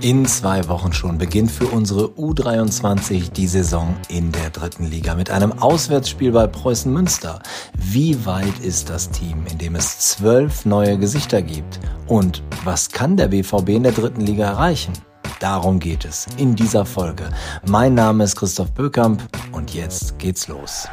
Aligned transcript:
In 0.00 0.26
zwei 0.26 0.66
Wochen 0.68 0.92
schon 0.92 1.18
beginnt 1.18 1.50
für 1.50 1.66
unsere 1.66 2.06
U23 2.06 3.32
die 3.32 3.46
Saison 3.46 3.94
in 4.08 4.32
der 4.32 4.50
dritten 4.50 4.86
Liga 4.86 5.14
mit 5.14 5.30
einem 5.30 5.52
Auswärtsspiel 5.52 6.32
bei 6.32 6.46
Preußen 6.46 6.92
Münster. 6.92 7.40
Wie 7.76 8.26
weit 8.26 8.58
ist 8.60 8.90
das 8.90 9.10
Team, 9.10 9.44
in 9.50 9.58
dem 9.58 9.76
es 9.76 10.00
zwölf 10.00 10.64
neue 10.64 10.98
Gesichter 10.98 11.42
gibt? 11.42 11.78
Und 12.08 12.42
was 12.64 12.90
kann 12.90 13.16
der 13.16 13.28
BVB 13.28 13.68
in 13.68 13.82
der 13.84 13.92
dritten 13.92 14.22
Liga 14.22 14.46
erreichen? 14.46 14.92
Darum 15.38 15.78
geht 15.78 16.04
es 16.04 16.26
in 16.36 16.56
dieser 16.56 16.84
Folge. 16.84 17.28
Mein 17.68 17.94
Name 17.94 18.24
ist 18.24 18.36
Christoph 18.36 18.72
Bökamp 18.72 19.22
und 19.52 19.74
jetzt 19.74 20.18
geht's 20.18 20.48
los. 20.48 20.88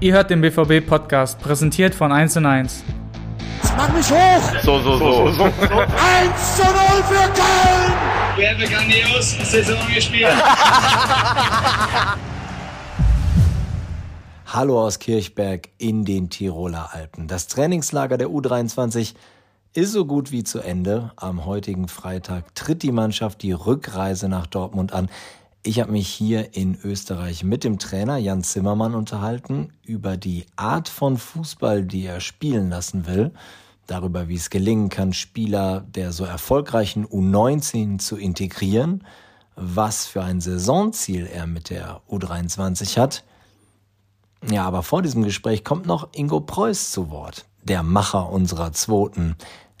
Ihr 0.00 0.12
hört 0.12 0.28
den 0.28 0.42
BVB-Podcast, 0.42 1.40
präsentiert 1.40 1.94
von 1.94 2.12
1 2.12 2.36
und 2.36 2.46
1. 2.46 2.84
Mach 3.76 3.92
mich 3.92 4.10
hoch! 4.10 4.62
So, 4.62 4.80
so, 4.80 4.98
so. 4.98 5.32
so. 5.32 5.44
1 5.44 5.52
zu 6.56 6.62
0 6.62 6.72
für 7.04 7.28
Köln! 7.32 7.92
Wir 8.36 8.50
haben 8.50 8.56
eine 8.56 8.68
grandiose 8.68 9.44
Saison 9.44 9.78
gespielt. 9.94 10.28
Hallo 14.46 14.84
aus 14.84 14.98
Kirchberg 14.98 15.68
in 15.78 16.04
den 16.04 16.30
Tiroler 16.30 16.90
Alpen. 16.92 17.28
Das 17.28 17.46
Trainingslager 17.46 18.16
der 18.16 18.28
U23 18.28 19.14
ist 19.74 19.92
so 19.92 20.04
gut 20.06 20.32
wie 20.32 20.44
zu 20.44 20.60
Ende. 20.60 21.12
Am 21.16 21.44
heutigen 21.44 21.88
Freitag 21.88 22.54
tritt 22.54 22.82
die 22.82 22.92
Mannschaft 22.92 23.42
die 23.42 23.52
Rückreise 23.52 24.28
nach 24.28 24.46
Dortmund 24.46 24.92
an. 24.92 25.10
Ich 25.66 25.80
habe 25.80 25.90
mich 25.90 26.06
hier 26.06 26.54
in 26.54 26.78
Österreich 26.84 27.42
mit 27.42 27.64
dem 27.64 27.80
Trainer 27.80 28.18
Jan 28.18 28.44
Zimmermann 28.44 28.94
unterhalten 28.94 29.72
über 29.82 30.16
die 30.16 30.46
Art 30.54 30.88
von 30.88 31.16
Fußball, 31.16 31.82
die 31.82 32.06
er 32.06 32.20
spielen 32.20 32.70
lassen 32.70 33.08
will, 33.08 33.32
darüber, 33.88 34.28
wie 34.28 34.36
es 34.36 34.48
gelingen 34.48 34.90
kann, 34.90 35.12
Spieler 35.12 35.80
der 35.80 36.12
so 36.12 36.24
erfolgreichen 36.24 37.04
U19 37.04 37.98
zu 37.98 38.16
integrieren, 38.16 39.02
was 39.56 40.06
für 40.06 40.22
ein 40.22 40.40
Saisonziel 40.40 41.26
er 41.26 41.48
mit 41.48 41.70
der 41.70 42.00
U23 42.08 42.96
hat. 42.96 43.24
Ja, 44.48 44.66
aber 44.66 44.84
vor 44.84 45.02
diesem 45.02 45.24
Gespräch 45.24 45.64
kommt 45.64 45.84
noch 45.84 46.10
Ingo 46.12 46.38
Preuß 46.38 46.92
zu 46.92 47.10
Wort, 47.10 47.44
der 47.64 47.82
Macher 47.82 48.30
unserer 48.30 48.72
Zweiten. 48.72 49.34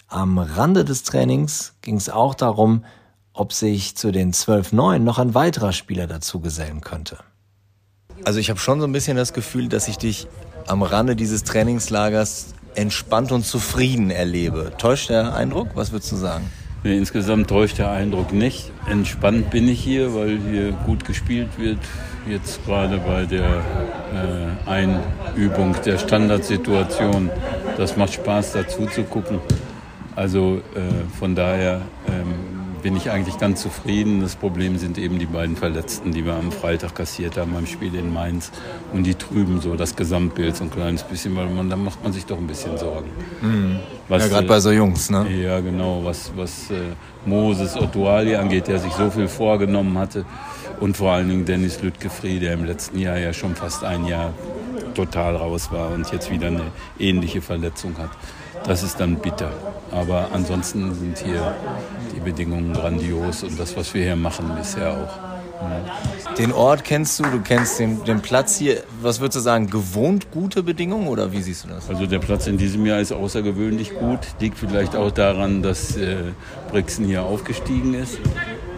Am 0.08 0.36
Rande 0.38 0.84
des 0.84 1.04
Trainings 1.04 1.76
ging 1.80 1.94
es 1.94 2.08
auch 2.08 2.34
darum, 2.34 2.82
ob 3.36 3.52
sich 3.52 3.96
zu 3.96 4.10
den 4.10 4.32
zwölf 4.32 4.72
Neuen 4.72 5.04
noch 5.04 5.18
ein 5.18 5.34
weiterer 5.34 5.72
Spieler 5.72 6.06
dazu 6.06 6.40
gesellen 6.40 6.80
könnte. 6.80 7.18
Also 8.24 8.40
ich 8.40 8.50
habe 8.50 8.58
schon 8.58 8.80
so 8.80 8.86
ein 8.86 8.92
bisschen 8.92 9.16
das 9.16 9.32
Gefühl, 9.32 9.68
dass 9.68 9.88
ich 9.88 9.98
dich 9.98 10.26
am 10.66 10.82
Rande 10.82 11.16
dieses 11.16 11.44
Trainingslagers 11.44 12.54
entspannt 12.74 13.32
und 13.32 13.44
zufrieden 13.44 14.10
erlebe. 14.10 14.72
Täuscht 14.78 15.10
der 15.10 15.34
Eindruck? 15.34 15.68
Was 15.74 15.92
würdest 15.92 16.12
du 16.12 16.16
sagen? 16.16 16.50
Nee, 16.82 16.96
insgesamt 16.96 17.48
täuscht 17.48 17.78
der 17.78 17.90
Eindruck 17.90 18.32
nicht. 18.32 18.70
Entspannt 18.88 19.50
bin 19.50 19.68
ich 19.68 19.80
hier, 19.80 20.14
weil 20.14 20.38
hier 20.50 20.72
gut 20.72 21.04
gespielt 21.04 21.48
wird. 21.58 21.78
Jetzt 22.28 22.64
gerade 22.64 22.98
bei 22.98 23.24
der 23.24 23.62
äh, 24.66 24.68
Einübung 24.68 25.76
der 25.84 25.98
Standardsituation. 25.98 27.30
Das 27.76 27.96
macht 27.96 28.14
Spaß, 28.14 28.52
dazu 28.52 28.86
zu 28.86 29.02
gucken. 29.04 29.40
Also 30.14 30.62
äh, 30.74 31.18
von 31.18 31.34
daher 31.34 31.82
ähm, 32.08 32.55
bin 32.86 32.96
ich 32.96 33.10
eigentlich 33.10 33.36
ganz 33.38 33.62
zufrieden. 33.62 34.20
Das 34.20 34.36
Problem 34.36 34.78
sind 34.78 34.96
eben 34.96 35.18
die 35.18 35.26
beiden 35.26 35.56
Verletzten, 35.56 36.12
die 36.12 36.24
wir 36.24 36.34
am 36.34 36.52
Freitag 36.52 36.94
kassiert 36.94 37.36
haben 37.36 37.52
beim 37.52 37.66
Spiel 37.66 37.92
in 37.96 38.12
Mainz. 38.12 38.52
Und 38.92 39.02
die 39.02 39.16
trüben 39.16 39.60
so 39.60 39.74
das 39.74 39.96
Gesamtbild 39.96 40.54
so 40.54 40.62
ein 40.62 40.70
kleines 40.70 41.02
bisschen, 41.02 41.34
weil 41.34 41.48
man, 41.48 41.68
da 41.68 41.74
macht 41.74 42.04
man 42.04 42.12
sich 42.12 42.26
doch 42.26 42.38
ein 42.38 42.46
bisschen 42.46 42.78
Sorgen. 42.78 43.10
Mhm. 43.42 43.80
Was, 44.06 44.22
ja, 44.22 44.28
gerade 44.28 44.46
bei 44.46 44.60
so 44.60 44.70
Jungs, 44.70 45.10
ne? 45.10 45.26
Ja, 45.32 45.58
genau. 45.58 46.02
Was, 46.04 46.30
was 46.36 46.70
äh, 46.70 46.74
Moses 47.24 47.76
Otuali 47.76 48.36
angeht, 48.36 48.68
der 48.68 48.78
sich 48.78 48.92
so 48.92 49.10
viel 49.10 49.26
vorgenommen 49.26 49.98
hatte. 49.98 50.24
Und 50.78 50.96
vor 50.96 51.10
allen 51.10 51.28
Dingen 51.28 51.44
Dennis 51.44 51.82
Lütgefried, 51.82 52.40
der 52.40 52.52
im 52.52 52.66
letzten 52.66 53.00
Jahr 53.00 53.18
ja 53.18 53.32
schon 53.32 53.56
fast 53.56 53.82
ein 53.82 54.06
Jahr 54.06 54.32
total 54.94 55.34
raus 55.34 55.72
war 55.72 55.90
und 55.90 56.08
jetzt 56.12 56.30
wieder 56.30 56.46
eine 56.46 56.70
ähnliche 57.00 57.42
Verletzung 57.42 57.98
hat. 57.98 58.10
Das 58.64 58.84
ist 58.84 59.00
dann 59.00 59.16
bitter. 59.16 59.50
Aber 59.90 60.28
ansonsten 60.32 60.94
sind 60.94 61.18
hier 61.18 61.54
Bedingungen 62.26 62.72
grandios 62.72 63.44
und 63.44 63.58
das, 63.58 63.76
was 63.76 63.94
wir 63.94 64.02
hier 64.02 64.16
machen, 64.16 64.50
bisher 64.58 64.90
auch. 64.90 66.36
Den 66.36 66.52
Ort 66.52 66.82
kennst 66.82 67.20
du, 67.20 67.22
du 67.22 67.40
kennst 67.40 67.78
den, 67.78 68.02
den 68.04 68.20
Platz 68.20 68.56
hier. 68.56 68.82
Was 69.00 69.20
würdest 69.20 69.36
du 69.36 69.40
sagen, 69.40 69.70
gewohnt 69.70 70.32
gute 70.32 70.64
Bedingungen 70.64 71.06
oder 71.06 71.30
wie 71.30 71.40
siehst 71.40 71.64
du 71.64 71.68
das? 71.68 71.88
Also 71.88 72.06
der 72.06 72.18
Platz 72.18 72.48
in 72.48 72.58
diesem 72.58 72.84
Jahr 72.84 73.00
ist 73.00 73.12
außergewöhnlich 73.12 73.96
gut. 73.96 74.18
Liegt 74.40 74.58
vielleicht 74.58 74.96
auch 74.96 75.12
daran, 75.12 75.62
dass 75.62 75.96
äh, 75.96 76.16
Brixen 76.70 77.06
hier 77.06 77.22
aufgestiegen 77.22 77.94
ist 77.94 78.18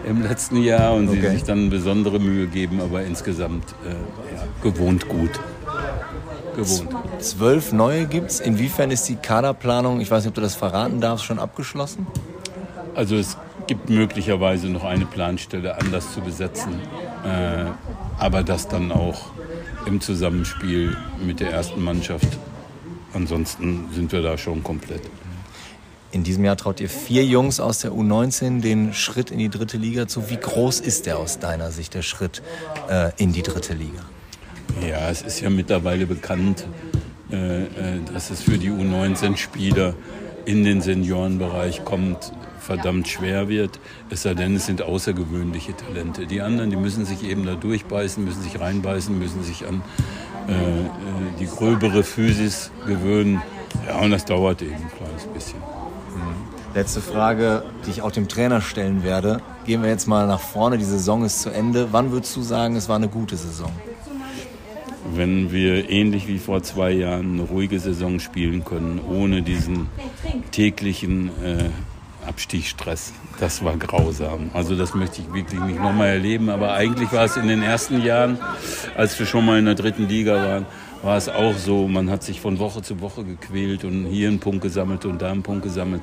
im 0.07 0.21
letzten 0.21 0.63
Jahr 0.63 0.93
und 0.93 1.09
okay. 1.09 1.21
sie 1.21 1.27
sich 1.29 1.43
dann 1.43 1.71
besondere 1.71 2.19
Mühe 2.19 2.47
geben, 2.47 2.79
aber 2.79 3.01
insgesamt 3.01 3.65
äh, 3.83 3.89
ja, 4.35 4.43
gewohnt 4.61 5.09
gut 5.09 5.39
gewohnt. 6.55 6.89
Zwölf 7.19 7.71
neue 7.71 8.05
gibt 8.05 8.31
es. 8.31 8.39
Inwiefern 8.39 8.91
ist 8.91 9.07
die 9.09 9.15
Kaderplanung, 9.15 10.01
ich 10.01 10.11
weiß 10.11 10.23
nicht, 10.23 10.29
ob 10.29 10.35
du 10.35 10.41
das 10.41 10.55
verraten 10.55 11.01
darfst, 11.01 11.25
schon 11.25 11.39
abgeschlossen? 11.39 12.07
Also 12.99 13.15
es 13.15 13.37
gibt 13.65 13.89
möglicherweise 13.89 14.67
noch 14.67 14.83
eine 14.83 15.05
Planstelle 15.05 15.79
anders 15.79 16.13
zu 16.13 16.19
besetzen, 16.19 16.73
äh, 17.23 17.63
aber 18.17 18.43
das 18.43 18.67
dann 18.67 18.91
auch 18.91 19.31
im 19.85 20.01
Zusammenspiel 20.01 20.97
mit 21.25 21.39
der 21.39 21.49
ersten 21.49 21.81
Mannschaft. 21.81 22.27
Ansonsten 23.13 23.87
sind 23.93 24.11
wir 24.11 24.21
da 24.21 24.37
schon 24.37 24.63
komplett. 24.63 25.03
In 26.11 26.25
diesem 26.25 26.43
Jahr 26.43 26.57
traut 26.57 26.81
ihr 26.81 26.89
vier 26.89 27.23
Jungs 27.23 27.61
aus 27.61 27.79
der 27.79 27.93
U19 27.93 28.59
den 28.59 28.93
Schritt 28.93 29.31
in 29.31 29.37
die 29.37 29.49
dritte 29.49 29.77
Liga 29.77 30.09
zu. 30.09 30.29
Wie 30.29 30.35
groß 30.35 30.81
ist 30.81 31.05
der 31.05 31.19
aus 31.19 31.39
deiner 31.39 31.71
Sicht, 31.71 31.93
der 31.93 32.01
Schritt 32.01 32.41
äh, 32.89 33.11
in 33.15 33.31
die 33.31 33.43
dritte 33.43 33.75
Liga? 33.75 34.01
Ja, 34.85 35.09
es 35.09 35.21
ist 35.21 35.39
ja 35.39 35.49
mittlerweile 35.49 36.05
bekannt, 36.05 36.67
äh, 37.31 37.63
äh, 37.63 37.67
dass 38.13 38.29
es 38.29 38.41
für 38.41 38.57
die 38.57 38.69
U19-Spieler 38.69 39.93
in 40.43 40.65
den 40.65 40.81
Seniorenbereich 40.81 41.85
kommt, 41.85 42.33
verdammt 42.59 43.07
schwer 43.07 43.49
wird. 43.49 43.79
Es 44.09 44.23
sei 44.23 44.33
denn, 44.33 44.55
es 44.55 44.65
sind 44.65 44.81
außergewöhnliche 44.81 45.75
Talente. 45.75 46.25
Die 46.25 46.41
anderen, 46.41 46.69
die 46.69 46.75
müssen 46.75 47.05
sich 47.05 47.23
eben 47.23 47.45
da 47.45 47.55
durchbeißen, 47.55 48.23
müssen 48.23 48.41
sich 48.41 48.59
reinbeißen, 48.59 49.17
müssen 49.17 49.43
sich 49.43 49.67
an 49.67 49.81
äh, 50.47 50.53
die 51.39 51.47
gröbere 51.47 52.03
Physis 52.03 52.71
gewöhnen. 52.85 53.41
Ja, 53.87 53.99
und 53.99 54.11
das 54.11 54.25
dauert 54.25 54.61
eben 54.61 54.73
ein 54.73 54.91
kleines 54.97 55.25
bisschen. 55.33 55.59
Mhm. 55.59 56.75
Letzte 56.75 57.01
Frage, 57.01 57.63
die 57.85 57.91
ich 57.91 58.01
auch 58.01 58.11
dem 58.11 58.27
Trainer 58.27 58.61
stellen 58.61 59.03
werde. 59.03 59.41
Gehen 59.65 59.81
wir 59.81 59.89
jetzt 59.89 60.07
mal 60.07 60.27
nach 60.27 60.39
vorne. 60.39 60.77
Die 60.77 60.83
Saison 60.83 61.23
ist 61.23 61.41
zu 61.41 61.49
Ende. 61.49 61.89
Wann 61.91 62.11
würdest 62.11 62.35
du 62.35 62.41
sagen, 62.41 62.75
es 62.75 62.89
war 62.89 62.97
eine 62.97 63.07
gute 63.07 63.37
Saison? 63.37 63.71
wenn 65.15 65.51
wir 65.51 65.89
ähnlich 65.89 66.27
wie 66.27 66.39
vor 66.39 66.61
zwei 66.63 66.91
Jahren 66.91 67.33
eine 67.33 67.43
ruhige 67.43 67.79
Saison 67.79 68.19
spielen 68.19 68.63
können, 68.63 68.99
ohne 69.09 69.41
diesen 69.41 69.87
täglichen 70.51 71.29
äh, 71.43 71.69
Abstiegsstress. 72.27 73.13
Das 73.39 73.63
war 73.63 73.77
grausam. 73.77 74.49
Also 74.53 74.75
das 74.75 74.93
möchte 74.93 75.21
ich 75.21 75.33
wirklich 75.33 75.59
nicht 75.61 75.79
nochmal 75.79 76.09
erleben. 76.09 76.49
Aber 76.49 76.73
eigentlich 76.73 77.11
war 77.11 77.25
es 77.25 77.37
in 77.37 77.47
den 77.47 77.63
ersten 77.63 78.01
Jahren, 78.03 78.37
als 78.95 79.17
wir 79.17 79.25
schon 79.25 79.45
mal 79.45 79.59
in 79.59 79.65
der 79.65 79.75
dritten 79.75 80.07
Liga 80.07 80.35
waren, 80.35 80.65
war 81.01 81.17
es 81.17 81.29
auch 81.29 81.55
so, 81.55 81.87
man 81.87 82.09
hat 82.09 82.23
sich 82.23 82.41
von 82.41 82.59
Woche 82.59 82.81
zu 82.81 82.99
Woche 82.99 83.23
gequält 83.23 83.85
und 83.85 84.05
hier 84.07 84.27
einen 84.27 84.39
Punkt 84.39 84.61
gesammelt 84.61 85.05
und 85.05 85.21
da 85.21 85.31
einen 85.31 85.43
Punkt 85.43 85.63
gesammelt. 85.63 86.01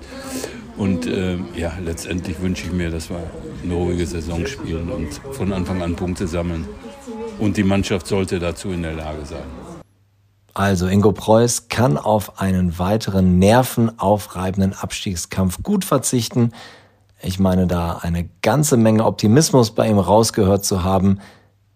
Und 0.77 1.07
äh, 1.07 1.37
ja, 1.55 1.73
letztendlich 1.83 2.41
wünsche 2.41 2.67
ich 2.67 2.73
mir, 2.73 2.91
dass 2.91 3.11
wir 3.11 3.21
eine 3.63 3.75
ruhige 3.75 4.07
Saison 4.07 4.47
spielen 4.47 4.91
und 4.91 5.21
von 5.33 5.53
Anfang 5.53 5.83
an 5.83 5.97
Punkte 5.97 6.27
sammeln. 6.27 6.67
Und 7.39 7.57
die 7.57 7.63
Mannschaft 7.63 8.07
sollte 8.07 8.39
dazu 8.39 8.71
in 8.71 8.83
der 8.83 8.95
Lage 8.95 9.25
sein. 9.25 9.66
Also 10.57 10.87
Ingo 10.87 11.13
Preuß 11.13 11.69
kann 11.69 11.99
auf 11.99 12.41
einen 12.41 12.79
weiteren 12.79 13.39
nervenaufreibenden 13.39 14.73
Abstiegskampf 14.73 15.63
gut 15.63 15.85
verzichten. 15.85 16.53
Ich 17.21 17.39
meine, 17.39 17.67
da 17.67 17.99
eine 18.01 18.31
ganze 18.41 18.79
Menge 18.79 19.05
Optimismus 19.05 19.73
bei 19.73 19.87
ihm 19.87 19.99
rausgehört 19.99 20.65
zu 20.65 20.83
haben. 20.83 21.21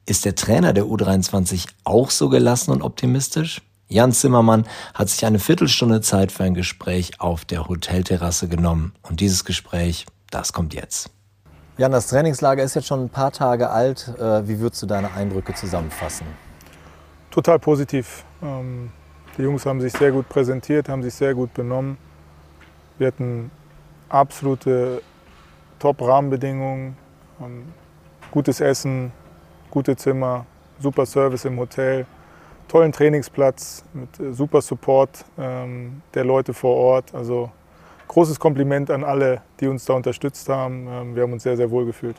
Ist 0.07 0.25
der 0.25 0.35
Trainer 0.35 0.73
der 0.73 0.85
U23 0.85 1.67
auch 1.85 2.09
so 2.09 2.31
gelassen 2.31 2.71
und 2.71 2.81
optimistisch? 2.81 3.61
Jan 3.89 4.13
Zimmermann 4.13 4.65
hat 4.95 5.11
sich 5.11 5.27
eine 5.27 5.41
Viertelstunde 5.41 6.01
Zeit 6.01 6.33
für 6.33 6.45
ein 6.45 6.55
Gespräch 6.55 7.21
auf 7.21 7.45
der 7.45 7.69
Hotelterrasse 7.69 8.49
genommen. 8.49 8.95
Und 9.03 9.21
dieses 9.21 9.45
Gespräch, 9.45 10.07
das 10.31 10.55
kommt 10.55 10.73
jetzt. 10.73 11.11
Jan, 11.77 11.93
das 11.93 12.07
Trainingslager 12.07 12.63
ist 12.63 12.77
jetzt 12.77 12.87
schon 12.87 13.05
ein 13.05 13.11
paar 13.11 13.33
Tage 13.33 13.69
alt. 13.69 14.09
Äh, 14.19 14.49
wie 14.49 14.59
würdest 14.59 14.81
du 14.81 14.87
deine 14.87 15.13
Eindrücke 15.13 15.53
zusammenfassen? 15.53 16.25
Total 17.31 17.59
positiv. 17.59 18.25
Ähm, 18.43 18.91
die 19.39 19.43
Jungs 19.43 19.65
haben 19.65 19.81
sich 19.81 19.93
sehr 19.93 20.11
gut 20.11 20.29
präsentiert, 20.29 20.89
haben 20.89 21.03
sich 21.03 21.15
sehr 21.15 21.35
gut 21.35 21.55
benommen. 21.55 21.97
Wir 22.99 23.07
hatten 23.07 23.51
absolute 24.09 25.01
Top-Rahmenbedingungen, 25.79 26.97
gutes 28.31 28.61
Essen, 28.61 29.13
gute 29.71 29.97
Zimmer, 29.97 30.45
super 30.79 31.07
Service 31.07 31.45
im 31.45 31.59
Hotel, 31.59 32.05
tollen 32.69 32.93
Trainingsplatz 32.93 33.85
mit 33.95 34.21
äh, 34.21 34.33
super 34.33 34.61
Support 34.61 35.25
ähm, 35.39 36.03
der 36.15 36.25
Leute 36.25 36.53
vor 36.53 36.77
Ort. 36.77 37.15
Also 37.15 37.51
großes 38.09 38.39
Kompliment 38.39 38.91
an 38.91 39.05
alle, 39.05 39.43
die 39.61 39.69
uns 39.69 39.85
da 39.85 39.95
unterstützt 39.95 40.49
haben. 40.49 40.87
Ähm, 40.89 41.15
wir 41.15 41.23
haben 41.23 41.33
uns 41.33 41.43
sehr, 41.43 41.57
sehr 41.57 41.71
wohl 41.71 41.87
gefühlt. 41.87 42.17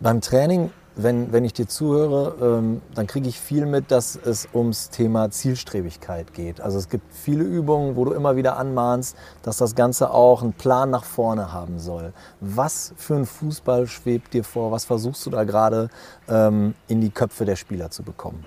Beim 0.00 0.20
Training 0.20 0.70
wenn, 0.96 1.30
wenn 1.30 1.44
ich 1.44 1.52
dir 1.52 1.68
zuhöre, 1.68 2.58
ähm, 2.58 2.80
dann 2.94 3.06
kriege 3.06 3.28
ich 3.28 3.38
viel 3.38 3.66
mit, 3.66 3.90
dass 3.90 4.16
es 4.16 4.48
ums 4.54 4.88
Thema 4.88 5.30
Zielstrebigkeit 5.30 6.32
geht. 6.32 6.62
Also 6.62 6.78
es 6.78 6.88
gibt 6.88 7.12
viele 7.12 7.44
Übungen, 7.44 7.96
wo 7.96 8.06
du 8.06 8.12
immer 8.12 8.34
wieder 8.36 8.56
anmahnst, 8.56 9.14
dass 9.42 9.58
das 9.58 9.74
Ganze 9.74 10.10
auch 10.10 10.42
einen 10.42 10.54
Plan 10.54 10.88
nach 10.90 11.04
vorne 11.04 11.52
haben 11.52 11.78
soll. 11.78 12.14
Was 12.40 12.94
für 12.96 13.14
ein 13.14 13.26
Fußball 13.26 13.86
schwebt 13.86 14.32
dir 14.32 14.42
vor? 14.42 14.72
Was 14.72 14.86
versuchst 14.86 15.24
du 15.26 15.30
da 15.30 15.44
gerade 15.44 15.90
ähm, 16.28 16.74
in 16.88 17.02
die 17.02 17.10
Köpfe 17.10 17.44
der 17.44 17.56
Spieler 17.56 17.90
zu 17.90 18.02
bekommen? 18.02 18.42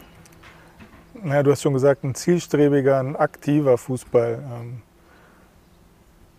Naja, 1.21 1.43
du 1.43 1.51
hast 1.51 1.61
schon 1.61 1.73
gesagt, 1.73 2.03
ein 2.03 2.15
zielstrebiger, 2.15 2.99
ein 2.99 3.15
aktiver 3.15 3.77
Fußball. 3.77 4.43
Ähm, 4.43 4.81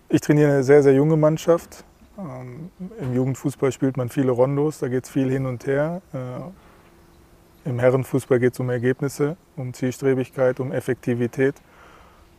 ich 0.08 0.20
trainiere 0.20 0.50
eine 0.50 0.64
sehr, 0.64 0.82
sehr 0.82 0.94
junge 0.94 1.16
Mannschaft 1.16 1.84
ähm, 2.20 2.70
Im 3.00 3.14
Jugendfußball 3.14 3.72
spielt 3.72 3.96
man 3.96 4.08
viele 4.08 4.32
Rondos, 4.32 4.78
da 4.78 4.88
geht 4.88 5.04
es 5.04 5.10
viel 5.10 5.30
hin 5.30 5.46
und 5.46 5.66
her. 5.66 6.02
Äh, 6.12 7.68
Im 7.68 7.78
Herrenfußball 7.78 8.38
geht 8.38 8.54
es 8.54 8.60
um 8.60 8.70
Ergebnisse, 8.70 9.36
um 9.56 9.72
Zielstrebigkeit, 9.74 10.60
um 10.60 10.72
Effektivität. 10.72 11.54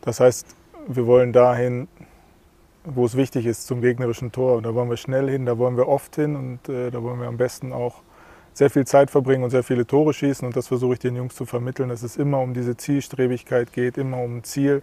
Das 0.00 0.20
heißt, 0.20 0.56
wir 0.88 1.06
wollen 1.06 1.32
dahin, 1.32 1.88
wo 2.84 3.04
es 3.04 3.16
wichtig 3.16 3.46
ist, 3.46 3.66
zum 3.66 3.80
gegnerischen 3.80 4.32
Tor. 4.32 4.56
Und 4.56 4.64
da 4.64 4.74
wollen 4.74 4.90
wir 4.90 4.96
schnell 4.96 5.30
hin, 5.30 5.46
da 5.46 5.58
wollen 5.58 5.76
wir 5.76 5.88
oft 5.88 6.16
hin 6.16 6.36
und 6.36 6.68
äh, 6.68 6.90
da 6.90 7.02
wollen 7.02 7.20
wir 7.20 7.28
am 7.28 7.36
besten 7.36 7.72
auch 7.72 8.02
sehr 8.54 8.68
viel 8.68 8.86
Zeit 8.86 9.10
verbringen 9.10 9.44
und 9.44 9.50
sehr 9.50 9.62
viele 9.62 9.86
Tore 9.86 10.12
schießen. 10.12 10.46
Und 10.46 10.56
das 10.56 10.68
versuche 10.68 10.94
ich 10.94 10.98
den 10.98 11.16
Jungs 11.16 11.34
zu 11.34 11.46
vermitteln, 11.46 11.88
dass 11.88 12.02
es 12.02 12.16
immer 12.16 12.40
um 12.40 12.52
diese 12.52 12.76
Zielstrebigkeit 12.76 13.72
geht, 13.72 13.96
immer 13.96 14.18
um 14.18 14.42
Ziel. 14.44 14.82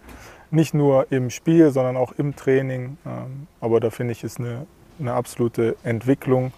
Nicht 0.50 0.74
nur 0.74 1.12
im 1.12 1.30
Spiel, 1.30 1.70
sondern 1.70 1.96
auch 1.96 2.12
im 2.12 2.34
Training. 2.34 2.96
Ähm, 3.06 3.46
aber 3.60 3.78
da 3.78 3.90
finde 3.90 4.12
ich, 4.12 4.24
ist 4.24 4.40
eine 4.40 4.66
eine 5.00 5.12
absolute 5.12 5.76
Entwicklung, 5.82 6.52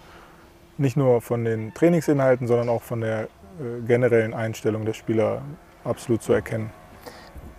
nicht 0.77 0.97
nur 0.97 1.21
von 1.21 1.45
den 1.45 1.73
Trainingsinhalten, 1.73 2.47
sondern 2.47 2.69
auch 2.69 2.81
von 2.81 3.01
der 3.01 3.23
äh, 3.23 3.81
generellen 3.87 4.33
Einstellung 4.33 4.85
der 4.85 4.93
Spieler 4.93 5.41
absolut 5.83 6.21
zu 6.21 6.33
erkennen. 6.33 6.71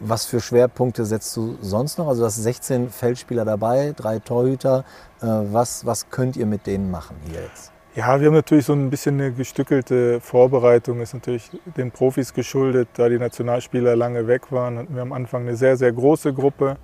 Was 0.01 0.27
für 0.27 0.41
Schwerpunkte 0.41 1.05
setzt 1.05 1.37
du 1.37 1.57
sonst 1.61 1.99
noch? 1.99 2.09
Also 2.09 2.23
du 2.23 2.27
hast 2.27 2.43
16 2.43 2.91
Feldspieler 2.91 3.45
dabei, 3.45 3.95
drei 3.97 4.19
Torhüter. 4.19 4.85
Äh, 5.21 5.27
was, 5.27 5.87
was 5.87 6.11
könnt 6.11 6.37
ihr 6.37 6.47
mit 6.47 6.67
denen 6.67 6.91
machen 6.91 7.17
hier 7.27 7.43
jetzt? 7.43 7.73
Ja, 7.95 8.19
wir 8.21 8.27
haben 8.27 8.35
natürlich 8.35 8.67
so 8.67 8.73
ein 8.73 8.91
bisschen 8.91 9.21
eine 9.21 9.33
gestückelte 9.33 10.21
Vorbereitung, 10.21 11.01
ist 11.01 11.15
natürlich 11.15 11.49
den 11.77 11.93
Profis 11.93 12.35
geschuldet, 12.35 12.89
da 12.95 13.09
die 13.09 13.21
Nationalspieler 13.21 13.95
lange 13.95 14.27
weg 14.27 14.51
waren. 14.51 14.79
Hatten 14.79 14.97
wir 14.97 15.03
am 15.03 15.13
Anfang 15.13 15.43
eine 15.43 15.57
sehr, 15.57 15.77
sehr 15.77 15.93
große 15.93 16.35
Gruppe 16.35 16.77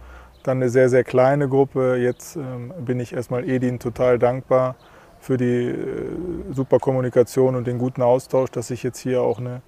dann 0.43 0.59
eine 0.59 0.69
sehr, 0.69 0.89
sehr 0.89 1.05
kleine 1.05 1.49
Gruppe. 1.49 1.97
Jetzt 1.97 2.37
ähm, 2.37 2.73
bin 2.79 3.01
ich 3.01 3.13
erstmal 3.13 3.49
Edin 3.49 3.79
total 3.79 4.19
dankbar 4.19 4.77
für 5.21 5.37
die 5.37 5.69
äh, 5.69 5.75
super 6.53 6.79
Kommunikation 6.79 7.55
und 7.55 7.67
den 7.67 7.79
guten 7.79 8.03
Austausch, 8.03 8.51
dass 8.51 8.71
ich 8.71 8.83
jetzt 8.83 8.99
hier 8.99 9.23
auch 9.23 9.39
eine 9.39 9.63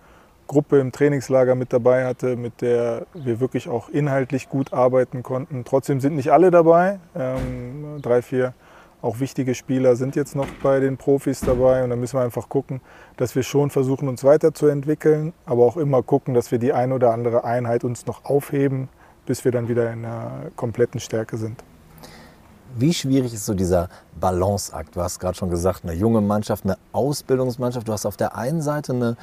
Gruppe 0.47 0.81
im 0.81 0.93
Trainingslager 0.93 1.55
mit 1.55 1.73
dabei 1.73 2.05
hatte, 2.05 2.37
mit 2.37 2.61
der 2.61 3.07
wir 3.15 3.41
wirklich 3.41 3.69
auch 3.69 3.89
inhaltlich 3.89 4.49
gut 4.49 4.73
arbeiten 4.73 5.23
konnten. 5.23 5.65
Trotzdem 5.65 6.01
sind 6.01 6.15
nicht 6.15 6.33
alle 6.33 6.51
dabei. 6.51 6.99
Ähm, 7.15 8.01
drei, 8.03 8.23
vier 8.23 8.55
auch 9.03 9.19
wichtige 9.19 9.55
Spieler 9.57 9.97
sind 9.97 10.15
jetzt 10.15 10.37
noch 10.37 10.47
bei 10.63 10.79
den 10.79 10.97
Profis 10.97 11.41
dabei 11.41 11.83
und 11.83 11.91
da 11.91 11.97
müssen 11.97 12.19
wir 12.19 12.23
einfach 12.23 12.49
gucken, 12.49 12.81
dass 13.17 13.35
wir 13.35 13.43
schon 13.43 13.71
versuchen, 13.71 14.09
uns 14.09 14.23
weiterzuentwickeln, 14.23 15.33
aber 15.45 15.65
auch 15.65 15.77
immer 15.77 16.03
gucken, 16.05 16.35
dass 16.35 16.53
wir 16.53 16.59
die 16.59 16.73
ein 16.73 16.93
oder 16.93 17.13
andere 17.13 17.43
Einheit 17.43 17.83
uns 17.83 18.07
noch 18.07 18.25
aufheben, 18.25 18.89
bis 19.27 19.45
wir 19.45 19.53
dann 19.53 19.69
wieder 19.69 19.93
in 19.93 20.05
einer 20.05 20.51
kompletten 20.57 21.01
Stärke 21.01 21.37
sind. 21.37 21.63
Wie 22.75 22.95
schwierig 22.95 23.35
ist 23.35 23.45
so 23.45 23.55
dieser 23.55 23.89
Balanceakt? 24.19 24.97
Du 24.97 25.03
hast 25.03 25.19
gerade 25.19 25.37
schon 25.37 25.51
gesagt, 25.51 25.85
eine 25.85 25.93
junge 25.93 26.23
Mannschaft, 26.23 26.65
eine 26.65 26.79
Ausbildungsmannschaft. 26.93 27.87
Du 27.87 27.93
hast 27.93 28.07
auf 28.07 28.17
der 28.17 28.37
einen 28.37 28.63
Seite 28.63 28.93
eine 28.93 29.17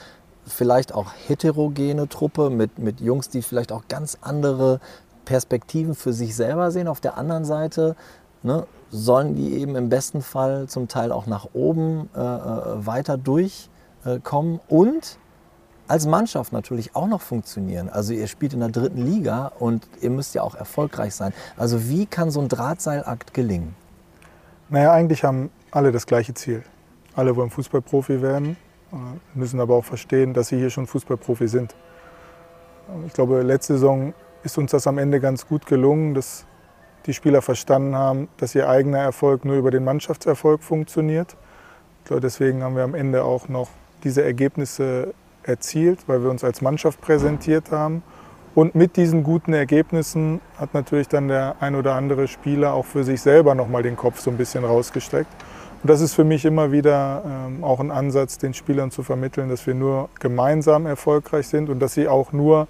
vielleicht 0.46 0.94
auch 0.94 1.08
heterogene 1.28 2.08
Truppe 2.08 2.50
mit, 2.50 2.78
mit 2.78 3.02
Jungs, 3.02 3.30
die 3.30 3.42
vielleicht 3.42 3.72
auch 3.72 3.88
ganz 3.88 4.18
andere 4.22 4.80
Perspektiven 5.26 5.96
für 5.96 6.14
sich 6.14 6.36
selber 6.36 6.72
sehen. 6.72 6.88
Auf 6.88 7.02
der 7.02 7.18
anderen 7.18 7.44
Seite 7.44 7.96
ne, 8.44 8.68
sollen 8.92 9.36
die 9.36 9.54
eben 9.56 9.76
im 9.76 9.90
besten 9.90 10.22
Fall 10.22 10.68
zum 10.68 10.88
Teil 10.88 11.12
auch 11.12 11.26
nach 11.26 11.48
oben 11.54 12.10
äh, 12.16 12.20
äh 12.20 12.86
weiter 12.86 13.18
durchkommen. 13.18 14.56
Äh, 14.56 14.74
und 14.74 15.18
als 15.90 16.06
Mannschaft 16.06 16.54
natürlich 16.54 16.96
auch 16.96 17.08
noch 17.08 17.22
funktionieren. 17.22 17.90
Also 17.90 18.14
ihr 18.14 18.28
spielt 18.28 18.54
in 18.54 18.60
der 18.60 18.70
dritten 18.70 19.04
Liga 19.04 19.52
und 19.60 19.88
ihr 20.02 20.12
müsst 20.12 20.36
ja 20.36 20.44
auch 20.44 20.56
erfolgreich 20.56 21.16
sein. 21.16 21.34
Also 21.58 21.90
wie 21.90 22.06
kann 22.06 22.30
so 22.30 22.40
ein 22.42 22.48
Drahtseilakt 22.48 23.34
gelingen? 23.34 23.76
Naja, 24.70 24.94
eigentlich 24.94 25.24
haben 25.24 25.50
alle 25.72 25.92
das 25.92 26.06
gleiche 26.06 26.34
Ziel. 26.36 26.64
Alle 27.16 27.36
wollen 27.36 27.50
Fußballprofi 27.50 28.22
werden, 28.22 28.56
äh, 28.94 28.96
müssen 29.34 29.60
aber 29.60 29.76
auch 29.76 29.84
verstehen, 29.84 30.34
dass 30.34 30.50
sie 30.50 30.58
hier 30.58 30.70
schon 30.70 30.86
Fußballprofi 30.86 31.48
sind. 31.48 31.76
Ich 33.08 33.14
glaube, 33.14 33.42
letzte 33.42 33.74
Saison 33.74 34.14
ist 34.44 34.58
uns 34.58 34.72
das 34.72 34.86
am 34.86 35.00
Ende 35.00 35.20
ganz 35.20 35.48
gut 35.48 35.66
gelungen, 35.66 36.14
dass 36.14 36.46
die 37.08 37.14
Spieler 37.14 37.42
verstanden 37.42 37.96
haben, 37.96 38.28
dass 38.38 38.54
ihr 38.54 38.70
eigener 38.70 39.00
Erfolg 39.00 39.44
nur 39.44 39.56
über 39.56 39.72
den 39.72 39.84
Mannschaftserfolg 39.84 40.62
funktioniert. 40.62 41.36
Ich 42.00 42.06
glaube, 42.06 42.22
deswegen 42.22 42.64
haben 42.64 42.76
wir 42.76 42.84
am 42.84 42.94
Ende 42.94 43.24
auch 43.24 43.48
noch 43.50 43.70
diese 44.04 44.24
Ergebnisse 44.24 45.14
erzielt, 45.50 46.00
weil 46.08 46.24
wir 46.24 46.30
uns 46.30 46.44
als 46.44 46.62
Mannschaft 46.62 47.02
präsentiert 47.02 47.72
haben. 47.72 48.04
Und 48.56 48.76
mit 48.76 48.96
diesen 48.98 49.24
guten 49.24 49.54
Ergebnissen 49.54 50.42
hat 50.58 50.74
natürlich 50.74 51.08
dann 51.08 51.28
der 51.28 51.56
ein 51.60 51.76
oder 51.76 51.96
andere 51.96 52.28
Spieler 52.28 52.74
auch 52.74 52.86
für 52.86 53.04
sich 53.04 53.22
selber 53.22 53.56
nochmal 53.56 53.84
den 53.84 53.96
Kopf 53.96 54.20
so 54.20 54.32
ein 54.32 54.38
bisschen 54.38 54.64
rausgestreckt. 54.64 55.32
Und 55.82 55.90
das 55.90 56.02
ist 56.02 56.14
für 56.14 56.26
mich 56.26 56.44
immer 56.46 56.72
wieder 56.72 57.24
ähm, 57.26 57.64
auch 57.64 57.80
ein 57.80 57.90
Ansatz, 57.90 58.38
den 58.38 58.54
Spielern 58.54 58.92
zu 58.92 59.02
vermitteln, 59.02 59.50
dass 59.50 59.66
wir 59.66 59.76
nur 59.76 60.10
gemeinsam 60.20 60.86
erfolgreich 60.86 61.48
sind 61.48 61.70
und 61.70 61.80
dass 61.80 61.94
sie 61.94 62.08
auch 62.08 62.34
nur 62.34 62.68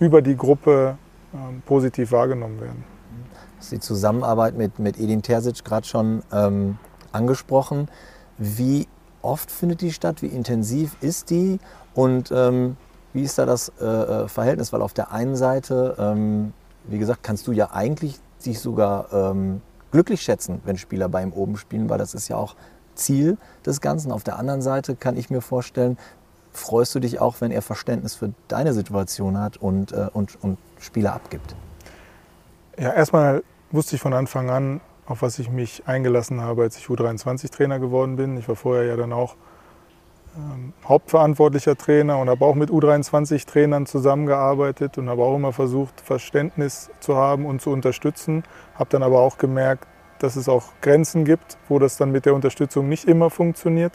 über 0.00 0.20
die 0.20 0.36
Gruppe 0.36 0.98
ähm, 1.32 1.62
positiv 1.64 2.12
wahrgenommen 2.12 2.60
werden. 2.60 2.84
Du 2.84 3.58
hast 3.58 3.72
die 3.72 3.80
Zusammenarbeit 3.80 4.56
mit, 4.56 4.78
mit 4.78 4.98
Edin 4.98 5.22
Terzic 5.22 5.64
gerade 5.64 5.86
schon 5.86 6.22
ähm, 6.30 6.76
angesprochen. 7.12 7.88
Wie 8.36 8.86
oft 9.22 9.50
findet 9.50 9.80
die 9.80 9.92
statt? 9.92 10.20
Wie 10.20 10.26
intensiv 10.26 10.96
ist 11.00 11.30
die? 11.30 11.58
Und 11.94 12.32
ähm, 12.32 12.76
wie 13.12 13.22
ist 13.22 13.38
da 13.38 13.46
das 13.46 13.72
äh, 13.80 13.84
äh, 13.84 14.28
Verhältnis? 14.28 14.72
Weil 14.72 14.82
auf 14.82 14.94
der 14.94 15.12
einen 15.12 15.36
Seite, 15.36 15.96
ähm, 15.98 16.52
wie 16.84 16.98
gesagt, 16.98 17.22
kannst 17.22 17.46
du 17.46 17.52
ja 17.52 17.70
eigentlich 17.72 18.18
dich 18.44 18.60
sogar 18.60 19.12
ähm, 19.12 19.60
glücklich 19.90 20.22
schätzen, 20.22 20.60
wenn 20.64 20.78
Spieler 20.78 21.08
bei 21.08 21.22
ihm 21.22 21.32
oben 21.32 21.56
spielen, 21.56 21.88
weil 21.88 21.98
das 21.98 22.14
ist 22.14 22.28
ja 22.28 22.36
auch 22.36 22.56
Ziel 22.94 23.36
des 23.64 23.80
Ganzen. 23.80 24.10
Auf 24.12 24.24
der 24.24 24.38
anderen 24.38 24.62
Seite 24.62 24.96
kann 24.96 25.16
ich 25.16 25.30
mir 25.30 25.40
vorstellen, 25.40 25.98
freust 26.52 26.94
du 26.94 27.00
dich 27.00 27.20
auch, 27.20 27.40
wenn 27.40 27.50
er 27.50 27.62
Verständnis 27.62 28.14
für 28.14 28.32
deine 28.48 28.72
Situation 28.72 29.38
hat 29.38 29.56
und, 29.56 29.92
äh, 29.92 30.08
und, 30.12 30.42
und 30.42 30.58
Spieler 30.80 31.14
abgibt? 31.14 31.54
Ja, 32.78 32.92
erstmal 32.92 33.42
wusste 33.70 33.96
ich 33.96 34.02
von 34.02 34.12
Anfang 34.12 34.50
an, 34.50 34.80
auf 35.06 35.22
was 35.22 35.38
ich 35.38 35.50
mich 35.50 35.82
eingelassen 35.86 36.40
habe, 36.40 36.62
als 36.62 36.76
ich 36.76 36.86
U23-Trainer 36.86 37.78
geworden 37.78 38.16
bin. 38.16 38.36
Ich 38.38 38.48
war 38.48 38.56
vorher 38.56 38.84
ja 38.84 38.96
dann 38.96 39.12
auch 39.12 39.36
ähm, 40.36 40.72
hauptverantwortlicher 40.88 41.76
Trainer 41.76 42.18
und 42.18 42.28
habe 42.28 42.44
auch 42.44 42.54
mit 42.54 42.70
U23-Trainern 42.70 43.86
zusammengearbeitet 43.86 44.98
und 44.98 45.08
habe 45.08 45.22
auch 45.22 45.36
immer 45.36 45.52
versucht, 45.52 46.00
Verständnis 46.00 46.90
zu 47.00 47.16
haben 47.16 47.46
und 47.46 47.60
zu 47.60 47.70
unterstützen. 47.70 48.44
Habe 48.74 48.90
dann 48.90 49.02
aber 49.02 49.20
auch 49.20 49.38
gemerkt, 49.38 49.86
dass 50.18 50.36
es 50.36 50.48
auch 50.48 50.64
Grenzen 50.80 51.24
gibt, 51.24 51.58
wo 51.68 51.78
das 51.78 51.96
dann 51.96 52.12
mit 52.12 52.26
der 52.26 52.34
Unterstützung 52.34 52.88
nicht 52.88 53.06
immer 53.06 53.28
funktioniert. 53.28 53.92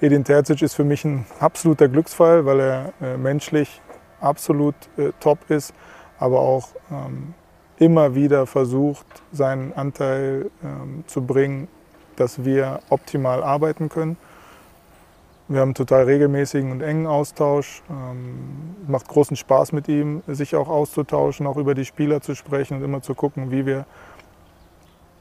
Edin 0.00 0.24
Terzic 0.24 0.62
ist 0.62 0.74
für 0.74 0.84
mich 0.84 1.04
ein 1.04 1.26
absoluter 1.38 1.88
Glücksfall, 1.88 2.46
weil 2.46 2.60
er 2.60 2.92
äh, 3.00 3.16
menschlich 3.16 3.80
absolut 4.20 4.74
äh, 4.96 5.12
top 5.20 5.50
ist, 5.50 5.74
aber 6.18 6.40
auch 6.40 6.68
ähm, 6.90 7.34
immer 7.78 8.14
wieder 8.14 8.46
versucht, 8.46 9.06
seinen 9.32 9.72
Anteil 9.72 10.50
ähm, 10.62 11.04
zu 11.06 11.22
bringen, 11.22 11.68
dass 12.16 12.44
wir 12.44 12.80
optimal 12.90 13.42
arbeiten 13.42 13.88
können. 13.88 14.16
Wir 15.50 15.62
haben 15.62 15.70
einen 15.70 15.74
total 15.74 16.04
regelmäßigen 16.04 16.70
und 16.70 16.80
engen 16.80 17.08
Austausch. 17.08 17.82
Ähm, 17.90 18.76
macht 18.86 19.08
großen 19.08 19.36
Spaß 19.36 19.72
mit 19.72 19.88
ihm, 19.88 20.22
sich 20.28 20.54
auch 20.54 20.68
auszutauschen, 20.68 21.44
auch 21.48 21.56
über 21.56 21.74
die 21.74 21.84
Spieler 21.84 22.20
zu 22.20 22.36
sprechen 22.36 22.76
und 22.76 22.84
immer 22.84 23.02
zu 23.02 23.14
gucken, 23.16 23.50
wie 23.50 23.66
wir 23.66 23.84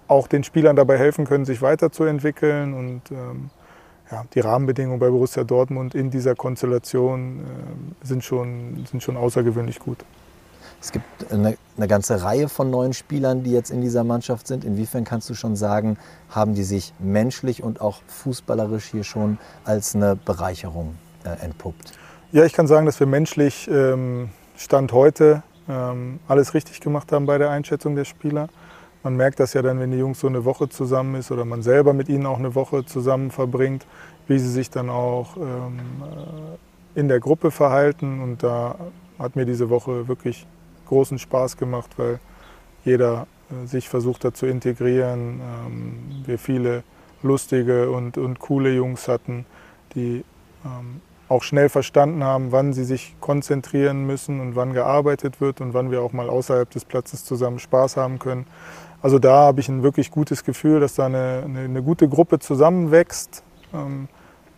auch 0.08 0.28
den 0.28 0.44
Spielern 0.44 0.76
dabei 0.76 1.00
helfen 1.00 1.26
können, 1.26 1.46
sich 1.46 1.64
weiterzuentwickeln. 1.64 2.76
Und 2.76 3.02
ähm, 3.10 3.50
ja, 4.12 4.24
die 4.36 4.42
Rahmenbedingungen 4.42 5.00
bei 5.00 5.10
Borussia 5.10 5.44
Dortmund 5.44 5.96
in 5.96 6.12
dieser 6.12 6.36
Konstellation 6.36 7.40
äh, 7.40 8.06
sind, 8.06 8.24
schon, 8.24 8.86
sind 8.86 9.02
schon 9.02 9.18
außergewöhnlich 9.18 9.80
gut. 9.80 9.98
Es 10.82 10.92
gibt 10.92 11.32
eine, 11.32 11.58
eine, 11.76 11.88
ganze 11.88 12.24
Reihe 12.24 12.48
von 12.48 12.70
neuen 12.70 12.94
Spielern, 12.94 13.44
die 13.44 13.52
jetzt 13.52 13.70
in 13.70 13.82
dieser 13.82 14.04
Mannschaft 14.04 14.48
sind. 14.48 14.64
Inwiefern 14.64 15.04
kannst 15.04 15.30
du 15.30 15.34
schon 15.34 15.56
sagen, 15.56 15.98
haben 16.30 16.54
die 16.54 16.64
sich 16.64 16.94
menschlich 17.00 17.64
und 17.64 17.82
auch 17.82 18.02
fußballerisch 18.08 18.86
hier 18.86 19.04
schon 19.04 19.38
als 19.66 19.94
eine 19.94 20.16
Bereicherung 20.16 20.96
äh, 21.26 21.44
entpuppt? 21.44 21.92
Ja, 22.32 22.46
ich 22.46 22.54
kann 22.54 22.68
sagen, 22.68 22.86
dass 22.86 23.00
wir 23.00 23.08
menschlich 23.08 23.70
ähm, 23.70 24.30
Stand 24.56 24.94
heute 24.94 25.44
ähm, 25.68 26.20
alles 26.28 26.54
richtig 26.54 26.80
gemacht 26.80 27.12
haben 27.12 27.26
bei 27.26 27.38
der 27.38 27.50
Einschätzung 27.50 27.96
der 27.96 28.06
Spieler. 28.06 28.48
man 29.04 29.16
merkt 29.16 29.40
das 29.40 29.54
ja 29.54 29.62
dann, 29.62 29.80
wenn 29.80 29.92
die 29.92 29.98
Jungs 29.98 30.20
so 30.20 30.28
eine 30.28 30.46
Woche 30.46 30.70
zusammen 30.70 31.16
ist 31.16 31.32
oder 31.32 31.44
man 31.44 31.62
selber 31.62 31.94
mit 31.94 32.08
ihnen 32.08 32.26
auch 32.26 32.40
eine 32.40 32.56
Woche 32.56 32.86
zusammen 32.86 33.32
verbringt, 33.32 33.86
wie 34.28 34.40
sie 34.40 34.50
sich 34.50 34.70
dann 34.70 34.90
auch 34.90 35.36
ähm, 35.38 35.80
in 36.96 37.08
der 37.08 37.20
Gruppe 37.20 37.52
verhalten. 37.52 38.22
Und 38.22 38.44
da 38.44 38.76
hat 39.18 39.36
mir 39.36 39.46
diese 39.46 39.70
Woche 39.70 40.08
wirklich 40.08 40.46
großen 40.90 41.20
Spaß 41.20 41.58
gemacht, 41.58 41.92
weil 41.98 42.20
jeder 42.84 43.28
äh, 43.50 43.66
sich 43.66 43.88
versucht 43.88 44.26
hat 44.26 44.36
zu 44.36 44.46
integrieren. 44.46 45.40
Ähm, 45.42 46.24
wir 46.26 46.38
viele 46.38 46.84
lustige 47.24 47.92
und, 47.92 48.18
und 48.18 48.40
coole 48.40 48.74
Jungs 48.74 49.08
hatten, 49.08 49.46
die 49.96 50.24
ähm, 50.66 51.02
auch 51.28 51.44
schnell 51.44 51.70
verstanden 51.70 52.24
haben, 52.24 52.52
wann 52.52 52.74
sie 52.74 52.84
sich 52.84 53.16
konzentrieren 53.20 54.06
müssen 54.08 54.40
und 54.40 54.56
wann 54.56 54.74
gearbeitet 54.74 55.40
wird 55.40 55.62
und 55.62 55.74
wann 55.74 55.92
wir 55.92 56.02
auch 56.02 56.12
mal 56.12 56.28
außerhalb 56.28 56.70
des 56.70 56.86
Platzes 56.86 57.24
zusammen 57.24 57.60
Spaß 57.60 57.98
haben 57.98 58.18
können. 58.18 58.48
Also 59.02 59.20
da 59.20 59.44
habe 59.44 59.60
ich 59.60 59.70
ein 59.70 59.84
wirklich 59.84 60.12
gutes 60.12 60.44
Gefühl, 60.44 60.80
dass 60.80 60.96
da 60.96 61.06
eine, 61.06 61.44
eine, 61.46 61.60
eine 61.60 61.84
gute 61.84 62.10
Gruppe 62.10 62.40
zusammenwächst 62.40 63.44
ähm, 63.74 64.08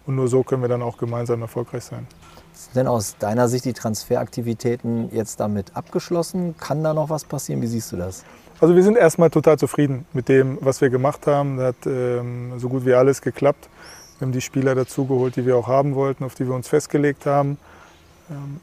und 0.06 0.16
nur 0.16 0.28
so 0.28 0.44
können 0.44 0.62
wir 0.62 0.70
dann 0.70 0.82
auch 0.82 0.98
gemeinsam 0.98 1.42
erfolgreich 1.42 1.84
sein. 1.84 2.08
Sind 2.66 2.76
denn 2.76 2.88
aus 2.88 3.18
deiner 3.18 3.48
Sicht 3.48 3.66
die 3.66 3.74
Transferaktivitäten 3.74 5.10
jetzt 5.14 5.40
damit 5.40 5.76
abgeschlossen? 5.76 6.56
Kann 6.58 6.84
da 6.84 6.94
noch 6.94 7.10
was 7.10 7.24
passieren? 7.24 7.62
Wie 7.62 7.68
siehst 7.68 7.92
du 7.92 7.98
das? 7.98 8.24
Also 8.60 8.76
wir 8.76 8.84
sind 8.84 8.98
erstmal 8.98 9.32
total 9.32 9.58
zufrieden 9.58 10.06
mit 10.14 10.30
dem, 10.30 10.60
was 10.62 10.82
wir 10.82 10.92
gemacht 10.92 11.26
haben. 11.26 11.58
Da 11.58 11.68
hat 11.68 11.88
ähm, 11.88 12.54
so 12.60 12.70
gut 12.70 12.86
wie 12.86 12.94
alles 12.94 13.22
geklappt. 13.22 13.68
Wir 14.20 14.28
haben 14.28 14.32
die 14.32 14.42
Spieler 14.42 14.76
dazugeholt, 14.76 15.36
die 15.36 15.48
wir 15.48 15.58
auch 15.58 15.68
haben 15.68 15.96
wollten, 15.96 16.24
auf 16.24 16.36
die 16.36 16.48
wir 16.48 16.54
uns 16.54 16.68
festgelegt 16.68 17.26
haben. 17.26 17.58
Ähm, 18.30 18.60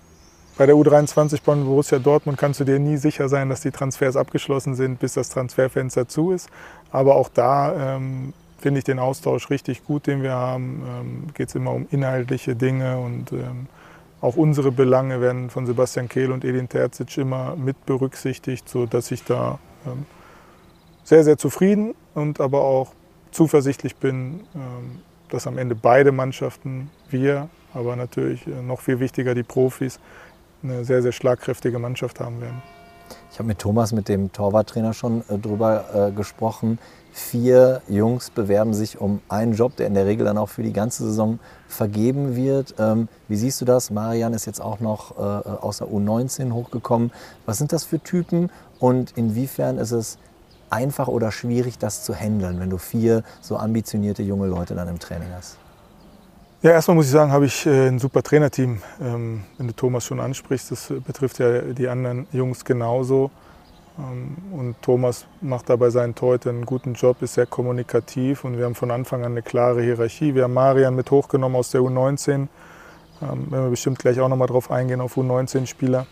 bei 0.57 0.67
der 0.67 0.77
U23 0.77 1.43
von 1.43 1.65
Borussia 1.65 1.99
Dortmund 1.99 2.39
kannst 2.39 2.61
du 2.61 2.65
dir 2.65 2.79
nie 2.79 2.97
sicher 2.97 3.29
sein, 3.29 3.49
dass 3.49 3.61
die 3.61 3.73
Transfers 3.73 4.17
abgeschlossen 4.17 4.77
sind, 4.77 5.01
bis 5.01 5.15
das 5.15 5.31
Transferfenster 5.31 6.07
zu 6.07 6.31
ist. 6.31 6.49
Aber 6.93 7.17
auch 7.17 7.29
da 7.29 7.97
ähm, 7.97 8.33
finde 8.59 8.79
ich 8.79 8.85
den 8.85 9.01
Austausch 9.01 9.51
richtig 9.51 9.85
gut, 9.85 10.07
den 10.07 10.23
wir 10.23 10.33
haben. 10.33 10.83
Ähm, 10.87 11.27
Geht 11.35 11.49
es 11.49 11.55
immer 11.57 11.73
um 11.73 11.89
inhaltliche 11.91 12.55
Dinge 12.55 12.99
und 12.99 13.33
ähm, 13.33 13.67
auch 14.21 14.37
unsere 14.37 14.73
Belange 14.73 15.21
werden 15.21 15.51
von 15.51 15.67
Sebastian 15.67 16.09
Kehl 16.09 16.33
und 16.33 16.45
Edin 16.45 16.69
Terzic 16.69 17.17
immer 17.19 17.55
mit 17.57 17.87
berücksichtigt, 17.87 18.69
sodass 18.69 19.11
ich 19.11 19.25
da 19.25 19.59
ähm, 19.87 20.07
sehr, 21.05 21.25
sehr 21.25 21.39
zufrieden 21.39 21.95
und 22.15 22.41
aber 22.41 22.63
auch 22.63 22.93
zuversichtlich 23.31 23.97
bin, 23.97 24.41
ähm, 24.55 25.01
dass 25.29 25.47
am 25.47 25.59
Ende 25.59 25.75
beide 25.75 26.13
Mannschaften, 26.13 26.91
wir, 27.11 27.49
aber 27.75 27.97
natürlich 27.97 28.47
äh, 28.47 28.63
noch 28.63 28.81
viel 28.81 29.01
wichtiger 29.01 29.35
die 29.35 29.43
Profis, 29.43 30.01
eine 30.63 30.85
sehr, 30.85 31.03
sehr 31.03 31.13
schlagkräftige 31.13 31.79
Mannschaft 31.79 32.21
haben 32.21 32.41
werden. 32.41 32.63
Ich 33.31 33.39
habe 33.39 33.47
mit 33.47 33.59
Thomas, 33.59 33.93
mit 33.93 34.09
dem 34.09 34.33
Torwarttrainer, 34.33 34.93
schon 34.95 35.23
äh, 35.29 35.39
drüber 35.39 36.09
äh, 36.09 36.13
gesprochen. 36.13 36.79
Vier 37.13 37.83
Jungs 37.89 38.31
bewerben 38.31 38.75
sich 38.75 39.01
um 39.01 39.21
einen 39.29 39.55
Job, 39.55 39.77
der 39.77 39.87
in 39.87 39.95
der 39.95 40.07
Regel 40.07 40.25
dann 40.27 40.39
auch 40.39 40.49
für 40.49 40.63
die 40.63 40.73
ganze 40.73 41.05
Saison 41.05 41.39
vergeben 41.67 42.37
wird. 42.37 42.75
Ähm, 42.79 43.09
wie 43.29 43.37
siehst 43.37 43.61
du 43.61 43.65
das? 43.65 43.91
Marian 43.91 44.35
ist 44.35 44.47
jetzt 44.47 44.61
auch 44.61 44.81
noch 44.81 45.19
äh, 45.19 45.21
aus 45.21 45.79
der 45.79 45.89
U19 45.89 46.53
hochgekommen. 46.53 47.13
Was 47.45 47.59
sind 47.59 47.73
das 47.73 47.85
für 47.85 48.01
Typen 48.01 48.51
und 48.79 49.13
inwiefern 49.17 49.79
ist 49.79 49.93
es 49.93 50.19
einfach 50.71 51.09
oder 51.09 51.33
schwierig, 51.33 51.79
das 51.79 52.05
zu 52.05 52.15
handeln, 52.15 52.61
wenn 52.61 52.71
du 52.71 52.79
vier 52.79 53.25
so 53.41 53.57
ambitionierte 53.57 54.23
junge 54.23 54.47
Leute 54.47 54.75
dann 54.75 54.89
im 54.89 54.99
Training 54.99 55.29
hast? 55.37 55.57
Ja, 56.61 56.73
erstmal 56.73 56.97
muss 56.97 57.07
ich 57.07 57.13
sagen, 57.13 57.31
habe 57.31 57.47
ich 57.47 57.67
äh, 57.67 57.87
ein 57.87 58.01
super 58.01 58.21
Trainerteam. 58.21 58.83
Ähm, 59.01 59.45
wenn 59.59 59.69
du 59.69 59.73
Thomas 59.73 60.05
schon 60.05 60.19
ansprichst, 60.19 60.73
das 60.73 60.93
betrifft 61.07 61.39
ja 61.39 61.61
die 61.61 61.87
anderen 61.87 62.27
Jungs 62.33 62.65
genauso. 62.65 63.31
Ähm, 63.97 64.37
und 64.51 64.83
Thomas 64.83 65.25
macht 65.41 65.71
dabei 65.71 65.91
seinen 65.91 66.17
Torhüter 66.17 66.51
einen 66.51 66.67
guten 66.67 66.95
Job, 66.95 67.23
ist 67.23 67.35
sehr 67.35 67.47
kommunikativ 67.47 68.43
und 68.43 68.59
wir 68.59 68.65
haben 68.65 68.75
von 68.75 68.91
Anfang 68.91 69.25
an 69.25 69.31
eine 69.33 69.43
klare 69.43 69.83
Hierarchie. 69.83 70.35
Wir 70.35 70.43
haben 70.43 70.55
Marian 70.55 70.97
mit 70.97 71.13
hochgenommen 71.13 71.55
aus 71.57 71.71
der 71.71 71.81
U19. 71.81 72.33
Ähm, 72.33 72.49
wenn 73.21 73.63
wir 73.63 73.71
bestimmt 73.71 74.01
gleich 74.01 74.19
auch 74.19 74.29
nochmal 74.29 74.49
drauf 74.49 74.73
eingehen, 74.73 75.01
auf 75.01 75.17
U19-Spieler, 75.17 76.09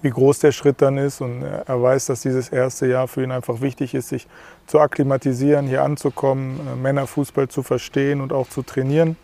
wie 0.00 0.10
groß 0.10 0.38
der 0.38 0.52
Schritt 0.52 0.80
dann 0.80 0.96
ist. 0.96 1.20
Und 1.20 1.42
er 1.42 1.82
weiß, 1.82 2.06
dass 2.06 2.20
dieses 2.20 2.50
erste 2.50 2.86
Jahr 2.86 3.08
für 3.08 3.24
ihn 3.24 3.32
einfach 3.32 3.60
wichtig 3.60 3.94
ist, 3.94 4.10
sich 4.10 4.28
zu 4.68 4.78
akklimatisieren, 4.78 5.66
hier 5.66 5.82
anzukommen, 5.82 6.60
äh, 6.60 6.76
Männerfußball 6.76 7.48
zu 7.48 7.64
verstehen 7.64 8.20
und 8.20 8.32
auch 8.32 8.48
zu 8.48 8.62
trainieren. 8.62 9.16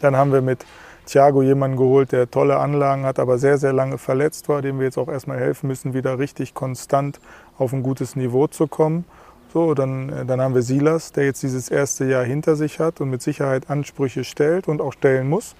Dann 0.00 0.16
haben 0.16 0.32
wir 0.32 0.42
mit 0.42 0.66
Thiago 1.06 1.42
jemanden 1.42 1.76
geholt, 1.76 2.12
der 2.12 2.30
tolle 2.30 2.58
Anlagen 2.58 3.04
hat, 3.04 3.18
aber 3.18 3.38
sehr, 3.38 3.58
sehr 3.58 3.72
lange 3.72 3.98
verletzt 3.98 4.48
war, 4.48 4.62
dem 4.62 4.78
wir 4.78 4.86
jetzt 4.86 4.98
auch 4.98 5.08
erstmal 5.08 5.38
helfen 5.38 5.66
müssen, 5.66 5.94
wieder 5.94 6.18
richtig 6.18 6.54
konstant 6.54 7.20
auf 7.58 7.72
ein 7.72 7.82
gutes 7.82 8.16
Niveau 8.16 8.46
zu 8.46 8.66
kommen. 8.66 9.04
So, 9.52 9.74
dann, 9.74 10.08
äh, 10.10 10.24
dann 10.24 10.40
haben 10.40 10.54
wir 10.54 10.62
Silas, 10.62 11.12
der 11.12 11.24
jetzt 11.24 11.42
dieses 11.42 11.68
erste 11.68 12.04
Jahr 12.04 12.24
hinter 12.24 12.54
sich 12.54 12.78
hat 12.78 13.00
und 13.00 13.10
mit 13.10 13.22
Sicherheit 13.22 13.68
Ansprüche 13.68 14.22
stellt 14.24 14.68
und 14.68 14.80
auch 14.80 14.92
stellen 14.92 15.28
muss. 15.28 15.56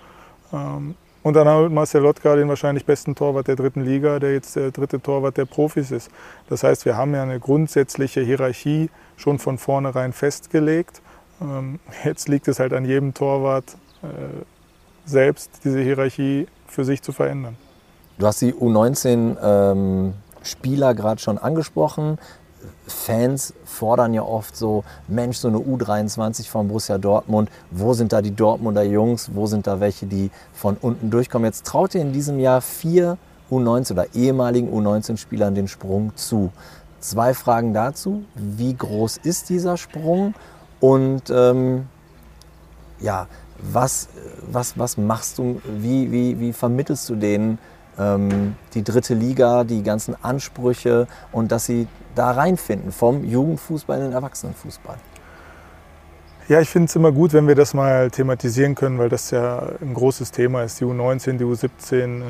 Ähm, 0.52 0.94
und 1.23 1.35
dann 1.35 1.47
haben 1.47 1.64
wir 1.64 1.70
Marcel 1.70 2.02
Lotka, 2.02 2.35
den 2.35 2.49
wahrscheinlich 2.49 2.87
besten 2.87 3.14
Torwart 3.14 3.49
der 3.49 3.56
dritten 3.56 3.85
Liga, 3.85 4.20
der 4.20 4.32
jetzt 4.32 4.56
der 4.56 4.70
dritte 4.70 5.02
Torwart 5.02 5.37
der 5.37 5.44
Profis 5.44 5.90
ist. 5.90 6.11
Das 6.49 6.62
heißt, 6.62 6.87
wir 6.87 6.97
haben 6.97 7.14
ja 7.14 7.23
eine 7.23 7.38
grundsätzliche 7.38 8.23
Hierarchie 8.23 8.88
schon 9.16 9.38
von 9.38 9.59
vornherein 9.59 10.12
festgelegt. 10.12 11.02
Ähm, 11.42 11.80
jetzt 12.04 12.28
liegt 12.28 12.49
es 12.49 12.59
halt 12.59 12.73
an 12.73 12.85
jedem 12.85 13.12
Torwart, 13.12 13.64
äh, 13.70 13.89
selbst 15.04 15.50
diese 15.64 15.80
Hierarchie 15.80 16.47
für 16.66 16.85
sich 16.85 17.02
zu 17.02 17.11
verändern. 17.12 17.57
Du 18.19 18.26
hast 18.26 18.40
die 18.42 18.52
U19-Spieler 18.52 20.90
ähm, 20.90 20.97
gerade 20.97 21.21
schon 21.21 21.38
angesprochen. 21.38 22.19
Fans 22.87 23.54
fordern 23.64 24.12
ja 24.12 24.21
oft 24.23 24.54
so, 24.54 24.85
Mensch, 25.09 25.38
so 25.38 25.49
eine 25.49 25.57
U23 25.57 26.47
von 26.49 26.69
Borussia 26.69 26.99
Dortmund, 26.99 27.49
wo 27.71 27.95
sind 27.95 28.12
da 28.12 28.21
die 28.21 28.37
Dortmunder 28.37 28.83
Jungs, 28.83 29.30
wo 29.33 29.47
sind 29.47 29.66
da 29.66 29.80
welche, 29.80 30.04
die 30.07 30.30
von 30.52 30.76
unten 30.80 31.11
durchkommen. 31.11 31.47
Jetzt 31.47 31.66
traut 31.66 31.95
ihr 31.95 32.02
in 32.02 32.12
diesem 32.12 32.38
Jahr 32.38 32.61
vier 32.61 33.16
U19 33.50 33.92
oder 33.92 34.14
ehemaligen 34.14 34.71
U19-Spielern 34.71 35.54
den 35.54 35.69
Sprung 35.69 36.14
zu. 36.16 36.52
Zwei 37.00 37.33
Fragen 37.33 37.73
dazu. 37.73 38.25
Wie 38.35 38.75
groß 38.75 39.16
ist 39.16 39.49
dieser 39.49 39.78
Sprung? 39.78 40.35
Und 40.80 41.30
ähm, 41.30 41.87
ja, 43.00 43.26
was, 43.62 44.08
was, 44.50 44.78
was 44.78 44.96
machst 44.96 45.38
du, 45.38 45.60
wie, 45.64 46.10
wie, 46.10 46.38
wie 46.40 46.52
vermittelst 46.52 47.08
du 47.08 47.16
denen 47.16 47.58
ähm, 47.98 48.56
die 48.74 48.82
dritte 48.82 49.14
Liga, 49.14 49.64
die 49.64 49.82
ganzen 49.82 50.16
Ansprüche 50.22 51.06
und 51.32 51.52
dass 51.52 51.66
sie 51.66 51.86
da 52.14 52.30
reinfinden, 52.32 52.92
vom 52.92 53.24
Jugendfußball 53.24 53.98
in 53.98 54.04
den 54.04 54.12
Erwachsenenfußball? 54.12 54.96
Ja, 56.50 56.60
ich 56.60 56.68
finde 56.68 56.86
es 56.86 56.96
immer 56.96 57.12
gut, 57.12 57.32
wenn 57.32 57.46
wir 57.46 57.54
das 57.54 57.74
mal 57.74 58.10
thematisieren 58.10 58.74
können, 58.74 58.98
weil 58.98 59.08
das 59.08 59.30
ja 59.30 59.68
ein 59.80 59.94
großes 59.94 60.32
Thema 60.32 60.64
ist. 60.64 60.80
Die 60.80 60.84
U19, 60.84 61.36
die 61.36 61.44
U17, 61.44 62.22
äh, 62.22 62.24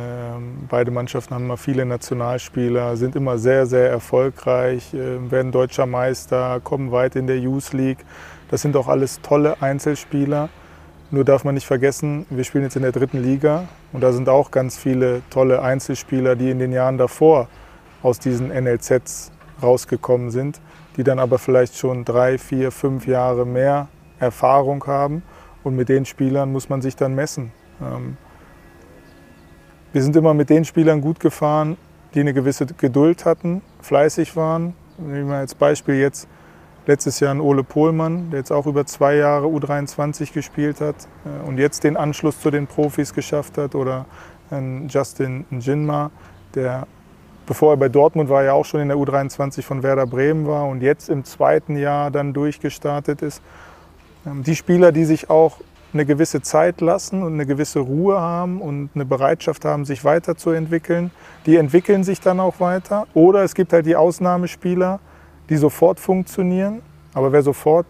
beide 0.69 0.91
Mannschaften 0.91 1.35
haben 1.35 1.45
immer 1.45 1.57
viele 1.57 1.87
Nationalspieler, 1.87 2.99
sind 2.99 3.17
immer 3.17 3.39
sehr, 3.39 3.65
sehr 3.65 3.89
erfolgreich, 3.89 4.93
äh, 4.93 5.31
werden 5.31 5.53
deutscher 5.53 5.87
Meister, 5.87 6.61
kommen 6.63 6.93
weit 6.93 7.17
in 7.17 7.27
der 7.29 7.39
Youth 7.39 7.73
League. 7.73 8.05
Das 8.51 8.61
sind 8.61 8.77
auch 8.77 8.89
alles 8.89 9.23
tolle 9.23 9.63
Einzelspieler. 9.63 10.51
Nur 11.13 11.25
darf 11.25 11.43
man 11.43 11.55
nicht 11.55 11.67
vergessen, 11.67 12.25
wir 12.31 12.45
spielen 12.45 12.63
jetzt 12.63 12.77
in 12.77 12.83
der 12.83 12.93
dritten 12.93 13.21
Liga 13.21 13.67
und 13.93 14.01
da 14.01 14.13
sind 14.13 14.29
auch 14.29 14.53
ganz 14.53 14.79
viele 14.79 15.23
tolle 15.29 15.61
Einzelspieler, 15.61 16.37
die 16.37 16.51
in 16.51 16.61
den 16.61 16.71
Jahren 16.71 16.99
davor 16.99 17.49
aus 18.03 18.21
diesen 18.21 18.49
NLZs 18.49 19.33
rausgekommen 19.61 20.31
sind, 20.31 20.61
die 20.97 21.03
dann 21.03 21.19
aber 21.19 21.39
vielleicht 21.39 21.77
schon 21.77 22.05
drei, 22.05 22.39
vier, 22.39 22.71
fünf 22.71 23.09
Jahre 23.09 23.45
mehr 23.45 23.89
Erfahrung 24.21 24.87
haben 24.87 25.25
und 25.65 25.75
mit 25.75 25.89
den 25.89 26.05
Spielern 26.05 26.53
muss 26.53 26.69
man 26.69 26.81
sich 26.81 26.95
dann 26.95 27.17
messen. 27.17 27.51
Ähm, 27.81 28.17
wir 29.93 30.03
sind 30.05 30.15
immer 30.15 30.33
mit 30.33 30.49
den 30.49 30.65
Spielern 30.65 31.01
gut 31.01 31.19
gefahren, 31.19 31.77
die 32.15 32.21
eine 32.21 32.33
gewisse 32.33 32.67
Geduld 32.67 33.25
hatten, 33.25 33.63
fleißig 33.83 34.37
waren. 34.37 34.75
Nehmen 34.97 35.29
wir 35.29 35.39
als 35.39 35.57
Beispiel 35.57 35.97
jetzt 35.97 36.29
Letztes 36.91 37.21
Jahr 37.21 37.33
ein 37.33 37.41
Ole 37.41 37.63
Pohlmann, 37.63 38.31
der 38.33 38.41
jetzt 38.41 38.51
auch 38.51 38.67
über 38.67 38.85
zwei 38.85 39.15
Jahre 39.15 39.47
U23 39.47 40.33
gespielt 40.33 40.81
hat 40.81 40.97
äh, 41.25 41.47
und 41.47 41.57
jetzt 41.57 41.85
den 41.85 41.97
Anschluss 41.97 42.41
zu 42.41 42.51
den 42.51 42.67
Profis 42.67 43.15
geschafft 43.15 43.59
hat. 43.59 43.77
Oder 43.77 44.07
ein 44.51 44.89
Justin 44.89 45.45
Jinma, 45.53 46.11
der 46.53 46.89
bevor 47.47 47.75
er 47.75 47.77
bei 47.77 47.89
Dortmund 47.89 48.29
war, 48.29 48.43
ja 48.43 48.55
auch 48.55 48.65
schon 48.65 48.81
in 48.81 48.89
der 48.89 48.97
U23 48.97 49.63
von 49.63 49.85
Werder 49.85 50.05
Bremen 50.05 50.49
war 50.49 50.67
und 50.67 50.83
jetzt 50.83 51.09
im 51.11 51.25
zweiten 51.25 51.77
Jahr 51.77 52.11
dann 52.11 52.33
durchgestartet 52.33 53.23
ist. 53.23 53.41
Ähm, 54.27 54.43
die 54.43 54.57
Spieler, 54.57 54.91
die 54.91 55.05
sich 55.05 55.31
auch 55.31 55.61
eine 55.93 56.05
gewisse 56.05 56.43
Zeit 56.43 56.81
lassen 56.81 57.23
und 57.23 57.35
eine 57.35 57.47
gewisse 57.47 57.79
Ruhe 57.79 58.21
haben 58.21 58.61
und 58.61 58.91
eine 58.97 59.05
Bereitschaft 59.05 59.65
haben, 59.65 59.85
sich 59.85 60.05
weiterzuentwickeln, 60.05 61.13
die 61.47 61.55
entwickeln 61.55 62.03
sich 62.03 62.21
dann 62.21 62.41
auch 62.41 62.59
weiter. 62.59 63.07
Oder 63.15 63.45
es 63.45 63.55
gibt 63.55 63.73
halt 63.73 63.87
die 63.87 63.95
Ausnahmespieler, 63.95 64.99
die 65.51 65.57
sofort 65.57 66.01
funktionieren. 66.01 66.81
Aber 67.13 67.33
wer 67.33 67.43
sofort 67.43 67.87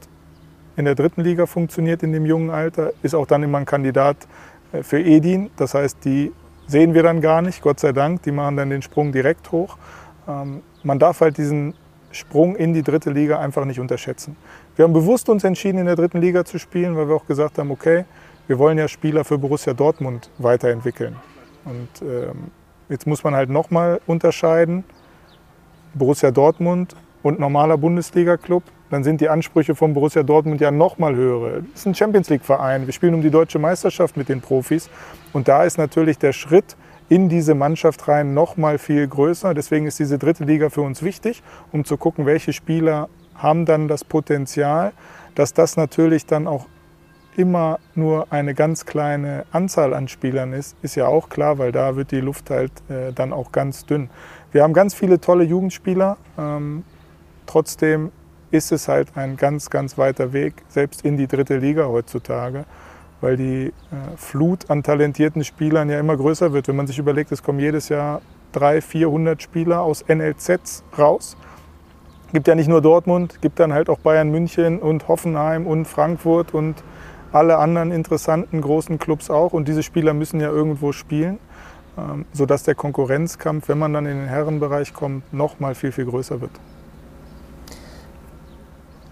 in 0.76 0.87
der 0.87 0.95
dritten 0.95 1.21
Liga 1.21 1.47
funktioniert 1.47 2.02
in 2.02 2.12
dem 2.12 2.26
jungen 2.26 2.50
Alter, 2.50 2.93
ist 3.02 3.14
auch 3.14 3.26
dann 3.26 3.43
immer 3.43 3.59
ein 3.59 3.67
Kandidat 3.67 4.17
äh, 4.73 4.83
für 4.83 5.00
Edin. 5.00 5.50
Das 5.57 5.75
heißt, 5.75 6.05
die 6.05 6.33
sehen 6.67 6.95
wir 6.95 7.02
dann 7.02 7.21
gar 7.21 7.43
nicht, 7.43 7.62
Gott 7.62 7.79
sei 7.81 7.93
Dank. 7.93 8.23
Die 8.23 8.33
machen 8.33 8.57
dann 8.57 8.71
den 8.71 8.83
Sprung 8.83 9.12
direkt 9.12 9.52
hoch. 9.52 9.76
Ähm, 10.26 10.62
man 10.83 10.99
darf 10.99 11.21
halt 11.21 11.37
diesen 11.37 11.75
Sprung 12.12 12.57
in 12.57 12.73
die 12.73 12.83
dritte 12.83 13.11
Liga 13.11 13.38
einfach 13.38 13.64
nicht 13.64 13.79
unterschätzen. 13.79 14.37
Wir 14.76 14.85
haben 14.85 14.93
bewusst 14.93 15.29
uns 15.29 15.45
entschieden, 15.45 15.79
in 15.79 15.87
der 15.87 15.97
dritten 15.97 16.21
Liga 16.21 16.45
zu 16.45 16.59
spielen, 16.59 16.97
weil 16.97 17.09
wir 17.09 17.14
auch 17.14 17.26
gesagt 17.26 17.59
haben, 17.59 17.71
okay, 17.71 18.05
wir 18.47 18.59
wollen 18.59 18.79
ja 18.79 18.88
Spieler 18.88 19.25
für 19.25 19.38
Borussia 19.38 19.75
Dortmund 19.75 20.31
weiterentwickeln. 20.38 21.17
Und 21.64 22.02
ähm, 22.02 22.50
jetzt 22.88 23.07
muss 23.07 23.23
man 23.23 23.35
halt 23.35 23.50
nochmal 23.50 24.00
unterscheiden, 24.07 24.85
Borussia 25.95 26.31
Dortmund 26.31 26.97
und 27.23 27.39
normaler 27.39 27.79
Bundesliga-Club. 27.79 28.62
Dann 28.91 29.05
sind 29.05 29.21
die 29.21 29.29
Ansprüche 29.29 29.75
von 29.75 29.95
Borussia 29.95 30.23
Dortmund 30.23 30.61
ja 30.61 30.71
nochmal 30.71 31.15
höhere. 31.15 31.62
Das 31.73 31.81
ist 31.81 31.87
ein 31.87 31.95
Champions 31.95 32.29
League-Verein. 32.29 32.87
Wir 32.87 32.93
spielen 32.93 33.15
um 33.15 33.23
die 33.23 33.31
deutsche 33.31 33.59
Meisterschaft 33.59 34.17
mit 34.17 34.29
den 34.29 34.41
Profis. 34.41 34.91
Und 35.33 35.49
da 35.49 35.65
ist 35.65 35.79
natürlich 35.79 36.19
der 36.19 36.33
Schritt 36.33 36.77
in 37.09 37.29
diese 37.29 37.55
Mannschaft 37.55 38.09
rein 38.09 38.35
nochmal 38.35 38.79
viel 38.79 39.07
größer. 39.07 39.55
Deswegen 39.55 39.87
ist 39.87 39.99
diese 39.99 40.19
dritte 40.19 40.45
Liga 40.45 40.71
für 40.71 40.83
uns 40.83 41.03
wichtig, 41.03 41.43
um 41.73 41.85
zu 41.85 41.97
gucken, 41.97 42.27
welche 42.27 42.53
Spieler 42.53 43.09
haben 43.35 43.65
dann 43.65 43.89
das 43.89 44.05
Potenzial, 44.05 44.93
dass 45.35 45.53
das 45.53 45.77
natürlich 45.77 46.27
dann 46.27 46.47
auch 46.47 46.67
immer 47.37 47.79
nur 47.95 48.33
eine 48.33 48.55
ganz 48.55 48.87
kleine 48.87 49.45
Anzahl 49.53 49.95
an 49.95 50.09
Spielern 50.09 50.53
ist, 50.53 50.77
ist 50.83 50.95
ja 50.95 51.07
auch 51.07 51.29
klar, 51.29 51.59
weil 51.59 51.73
da 51.73 51.97
wird 51.97 52.11
die 52.11 52.21
Luft 52.21 52.50
halt 52.50 52.73
äh, 52.89 53.12
dann 53.12 53.33
auch 53.33 53.53
ganz 53.53 53.87
dünn. 53.87 54.11
Wir 54.53 54.62
haben 54.62 54.73
ganz 54.73 54.95
viele 54.95 55.21
tolle 55.21 55.45
Jugendspieler, 55.45 56.17
ähm, 56.39 56.85
trotzdem 57.50 58.12
ist 58.50 58.73
es 58.73 58.88
halt 58.88 59.16
ein 59.16 59.37
ganz, 59.37 59.71
ganz 59.71 59.99
weiter 59.99 60.33
Weg, 60.33 60.54
selbst 60.69 61.04
in 61.04 61.16
die 61.16 61.26
dritte 61.26 61.59
Liga 61.59 61.87
heutzutage, 61.87 62.64
weil 63.21 63.37
die 63.37 63.66
äh, 63.66 63.73
Flut 64.16 64.71
an 64.71 64.83
talentierten 64.83 65.45
Spielern 65.45 65.88
ja 65.90 65.99
immer 65.99 66.16
größer 66.16 66.52
wird. 66.52 66.69
Wenn 66.69 66.76
man 66.76 66.87
sich 66.87 66.99
überlegt, 66.99 67.33
es 67.33 67.42
kommen 67.42 67.59
jedes 67.61 67.88
Jahr 67.88 68.23
300, 68.52 68.85
400 68.85 69.42
Spieler 69.42 69.80
aus 69.83 70.04
NLZs 70.09 70.83
raus 70.99 71.37
gibt 72.33 72.47
ja 72.47 72.54
nicht 72.54 72.69
nur 72.69 72.80
Dortmund, 72.80 73.40
gibt 73.40 73.59
dann 73.59 73.73
halt 73.73 73.88
auch 73.88 73.99
Bayern 73.99 74.30
München 74.30 74.78
und 74.78 75.09
Hoffenheim 75.09 75.66
und 75.66 75.87
Frankfurt 75.87 76.54
und 76.54 76.83
alle 77.33 77.59
anderen 77.59 77.90
interessanten 77.90 78.61
großen 78.61 78.99
Clubs 78.99 79.30
auch. 79.30 79.52
Und 79.52 79.69
diese 79.69 79.83
Spieler 79.83 80.14
müssen 80.14 80.40
ja 80.40 80.49
irgendwo 80.49 80.92
spielen, 80.92 81.38
ähm, 81.99 82.25
sodass 82.33 82.62
der 82.62 82.75
Konkurrenzkampf, 82.75 83.69
wenn 83.69 83.78
man 83.78 83.92
dann 83.92 84.07
in 84.07 84.19
den 84.19 84.28
Herrenbereich 84.28 84.95
kommt, 84.95 85.33
noch 85.33 85.61
mal 85.61 85.75
viel, 85.75 85.92
viel 85.92 86.07
größer 86.07 86.40
wird. 86.40 86.52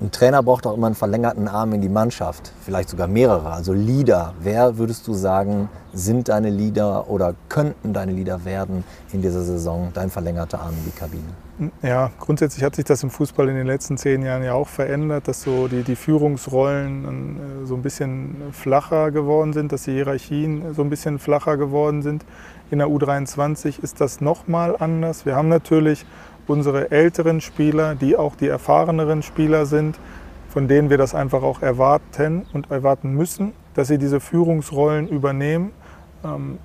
Ein 0.01 0.13
Trainer 0.13 0.45
braucht 0.45 0.65
auch 0.65 0.77
immer 0.77 0.87
einen 0.87 0.95
verlängerten 0.95 1.49
Arm 1.49 1.73
in 1.73 1.81
die 1.81 1.89
Mannschaft, 1.89 2.53
vielleicht 2.61 2.89
sogar 2.89 3.09
mehrere, 3.09 3.51
also 3.51 3.73
Leader. 3.73 4.33
Wer 4.41 4.79
würdest 4.79 5.09
du 5.09 5.13
sagen, 5.13 5.69
sind 5.93 6.29
deine 6.29 6.51
Leader 6.51 7.11
oder 7.11 7.35
könnten 7.49 7.93
deine 7.93 8.13
Leader 8.13 8.45
werden 8.45 8.85
in 9.13 9.23
dieser 9.23 9.43
Saison, 9.43 9.91
dein 9.95 10.09
verlängerter 10.09 10.61
Arm 10.61 10.75
in 10.75 10.85
die 10.85 10.97
Kabine? 10.97 11.73
Ja, 11.83 12.13
grundsätzlich 12.21 12.63
hat 12.63 12.77
sich 12.77 12.85
das 12.85 13.03
im 13.03 13.11
Fußball 13.11 13.49
in 13.49 13.57
den 13.57 13.67
letzten 13.67 13.99
zehn 13.99 14.23
Jahren 14.23 14.45
ja 14.45 14.53
auch 14.53 14.69
verändert, 14.69 15.27
dass 15.27 15.43
so 15.43 15.67
die, 15.67 15.83
die 15.83 15.97
Führungsrollen 15.97 17.65
äh, 17.65 17.67
so 17.67 17.75
ein 17.75 17.83
bisschen 17.83 18.37
flacher 18.53 19.11
geworden 19.11 19.53
sind, 19.53 19.73
dass 19.73 19.83
die 19.83 19.95
Hierarchien 19.95 20.75
so 20.75 20.83
ein 20.83 20.91
bisschen 20.91 21.19
flacher 21.19 21.57
geworden 21.57 22.03
sind. 22.03 22.25
In 22.71 22.79
der 22.79 22.87
U23 22.87 23.83
ist 23.83 24.01
das 24.01 24.21
nochmal 24.21 24.77
anders. 24.79 25.27
Wir 25.27 25.35
haben 25.35 25.49
natürlich 25.49 26.07
unsere 26.49 26.91
älteren 26.91 27.41
Spieler, 27.41 27.95
die 27.95 28.17
auch 28.17 28.35
die 28.35 28.49
erfahreneren 28.49 29.23
Spieler 29.23 29.67
sind, 29.67 29.99
von 30.49 30.67
denen 30.67 30.91
wir 30.91 30.99
das 30.99 31.15
einfach 31.15 31.43
auch 31.43 31.63
erwarten 31.63 32.47
und 32.53 32.71
erwarten 32.71 33.15
müssen, 33.15 33.53
dass 33.75 33.89
sie 33.89 33.99
diese 33.99 34.19
Führungsrollen 34.19 35.09
übernehmen. 35.09 35.73
Ähm, 36.25 36.59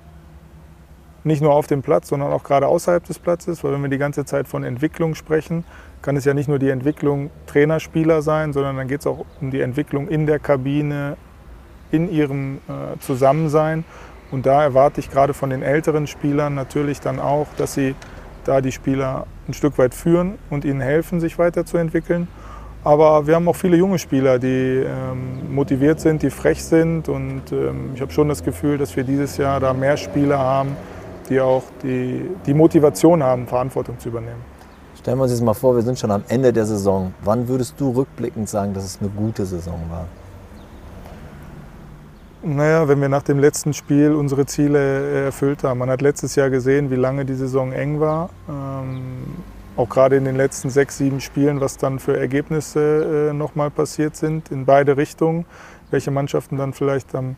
nicht 1.22 1.40
nur 1.40 1.54
auf 1.54 1.66
dem 1.66 1.82
Platz, 1.82 2.08
sondern 2.08 2.32
auch 2.32 2.44
gerade 2.44 2.66
außerhalb 2.66 3.04
des 3.04 3.18
Platzes, 3.18 3.64
weil 3.64 3.72
wenn 3.72 3.82
wir 3.82 3.88
die 3.88 3.98
ganze 3.98 4.24
Zeit 4.24 4.46
von 4.46 4.62
Entwicklung 4.62 5.14
sprechen, 5.14 5.64
kann 6.02 6.16
es 6.16 6.26
ja 6.26 6.34
nicht 6.34 6.48
nur 6.48 6.58
die 6.58 6.68
Entwicklung 6.68 7.30
Trainerspieler 7.46 8.20
sein, 8.20 8.52
sondern 8.52 8.76
dann 8.76 8.88
geht 8.88 9.00
es 9.00 9.06
auch 9.06 9.24
um 9.40 9.50
die 9.50 9.62
Entwicklung 9.62 10.08
in 10.08 10.26
der 10.26 10.38
Kabine, 10.38 11.16
in 11.90 12.10
ihrem 12.10 12.58
äh, 12.68 12.98
Zusammensein. 13.00 13.84
Und 14.30 14.44
da 14.44 14.62
erwarte 14.62 15.00
ich 15.00 15.10
gerade 15.10 15.32
von 15.32 15.48
den 15.50 15.62
älteren 15.62 16.06
Spielern 16.06 16.54
natürlich 16.54 17.00
dann 17.00 17.20
auch, 17.20 17.46
dass 17.56 17.74
sie 17.74 17.94
da 18.44 18.60
die 18.60 18.72
Spieler 18.72 19.26
ein 19.48 19.54
Stück 19.54 19.78
weit 19.78 19.94
führen 19.94 20.34
und 20.50 20.64
ihnen 20.64 20.80
helfen, 20.80 21.20
sich 21.20 21.38
weiterzuentwickeln. 21.38 22.28
Aber 22.84 23.26
wir 23.26 23.34
haben 23.34 23.48
auch 23.48 23.56
viele 23.56 23.76
junge 23.78 23.98
Spieler, 23.98 24.38
die 24.38 24.84
ähm, 24.86 25.54
motiviert 25.54 26.00
sind, 26.00 26.22
die 26.22 26.28
frech 26.28 26.62
sind. 26.62 27.08
Und 27.08 27.50
ähm, 27.50 27.92
ich 27.94 28.00
habe 28.02 28.12
schon 28.12 28.28
das 28.28 28.44
Gefühl, 28.44 28.76
dass 28.76 28.94
wir 28.94 29.04
dieses 29.04 29.38
Jahr 29.38 29.58
da 29.58 29.72
mehr 29.72 29.96
Spieler 29.96 30.38
haben, 30.38 30.76
die 31.30 31.40
auch 31.40 31.62
die, 31.82 32.28
die 32.44 32.52
Motivation 32.52 33.22
haben, 33.22 33.46
Verantwortung 33.46 33.98
zu 33.98 34.10
übernehmen. 34.10 34.42
Stellen 34.98 35.18
wir 35.18 35.22
uns 35.22 35.32
jetzt 35.32 35.42
mal 35.42 35.54
vor, 35.54 35.74
wir 35.74 35.82
sind 35.82 35.98
schon 35.98 36.10
am 36.10 36.24
Ende 36.28 36.52
der 36.52 36.66
Saison. 36.66 37.14
Wann 37.22 37.48
würdest 37.48 37.74
du 37.78 37.90
rückblickend 37.90 38.48
sagen, 38.48 38.74
dass 38.74 38.84
es 38.84 38.98
eine 39.00 39.10
gute 39.10 39.46
Saison 39.46 39.80
war? 39.90 40.06
Naja, 42.46 42.86
wenn 42.88 43.00
wir 43.00 43.08
nach 43.08 43.22
dem 43.22 43.38
letzten 43.38 43.72
Spiel 43.72 44.12
unsere 44.12 44.44
Ziele 44.44 44.78
äh, 44.78 45.24
erfüllt 45.24 45.64
haben. 45.64 45.78
Man 45.78 45.88
hat 45.88 46.02
letztes 46.02 46.34
Jahr 46.34 46.50
gesehen, 46.50 46.90
wie 46.90 46.96
lange 46.96 47.24
die 47.24 47.32
Saison 47.32 47.72
eng 47.72 48.00
war. 48.00 48.28
Ähm, 48.46 49.00
auch 49.78 49.88
gerade 49.88 50.16
in 50.16 50.26
den 50.26 50.36
letzten 50.36 50.68
sechs, 50.68 50.98
sieben 50.98 51.22
Spielen, 51.22 51.62
was 51.62 51.78
dann 51.78 51.98
für 51.98 52.18
Ergebnisse 52.18 53.30
äh, 53.30 53.32
nochmal 53.32 53.70
passiert 53.70 54.14
sind, 54.16 54.50
in 54.50 54.66
beide 54.66 54.98
Richtungen. 54.98 55.46
Welche 55.90 56.10
Mannschaften 56.10 56.58
dann 56.58 56.74
vielleicht 56.74 57.14
am 57.14 57.36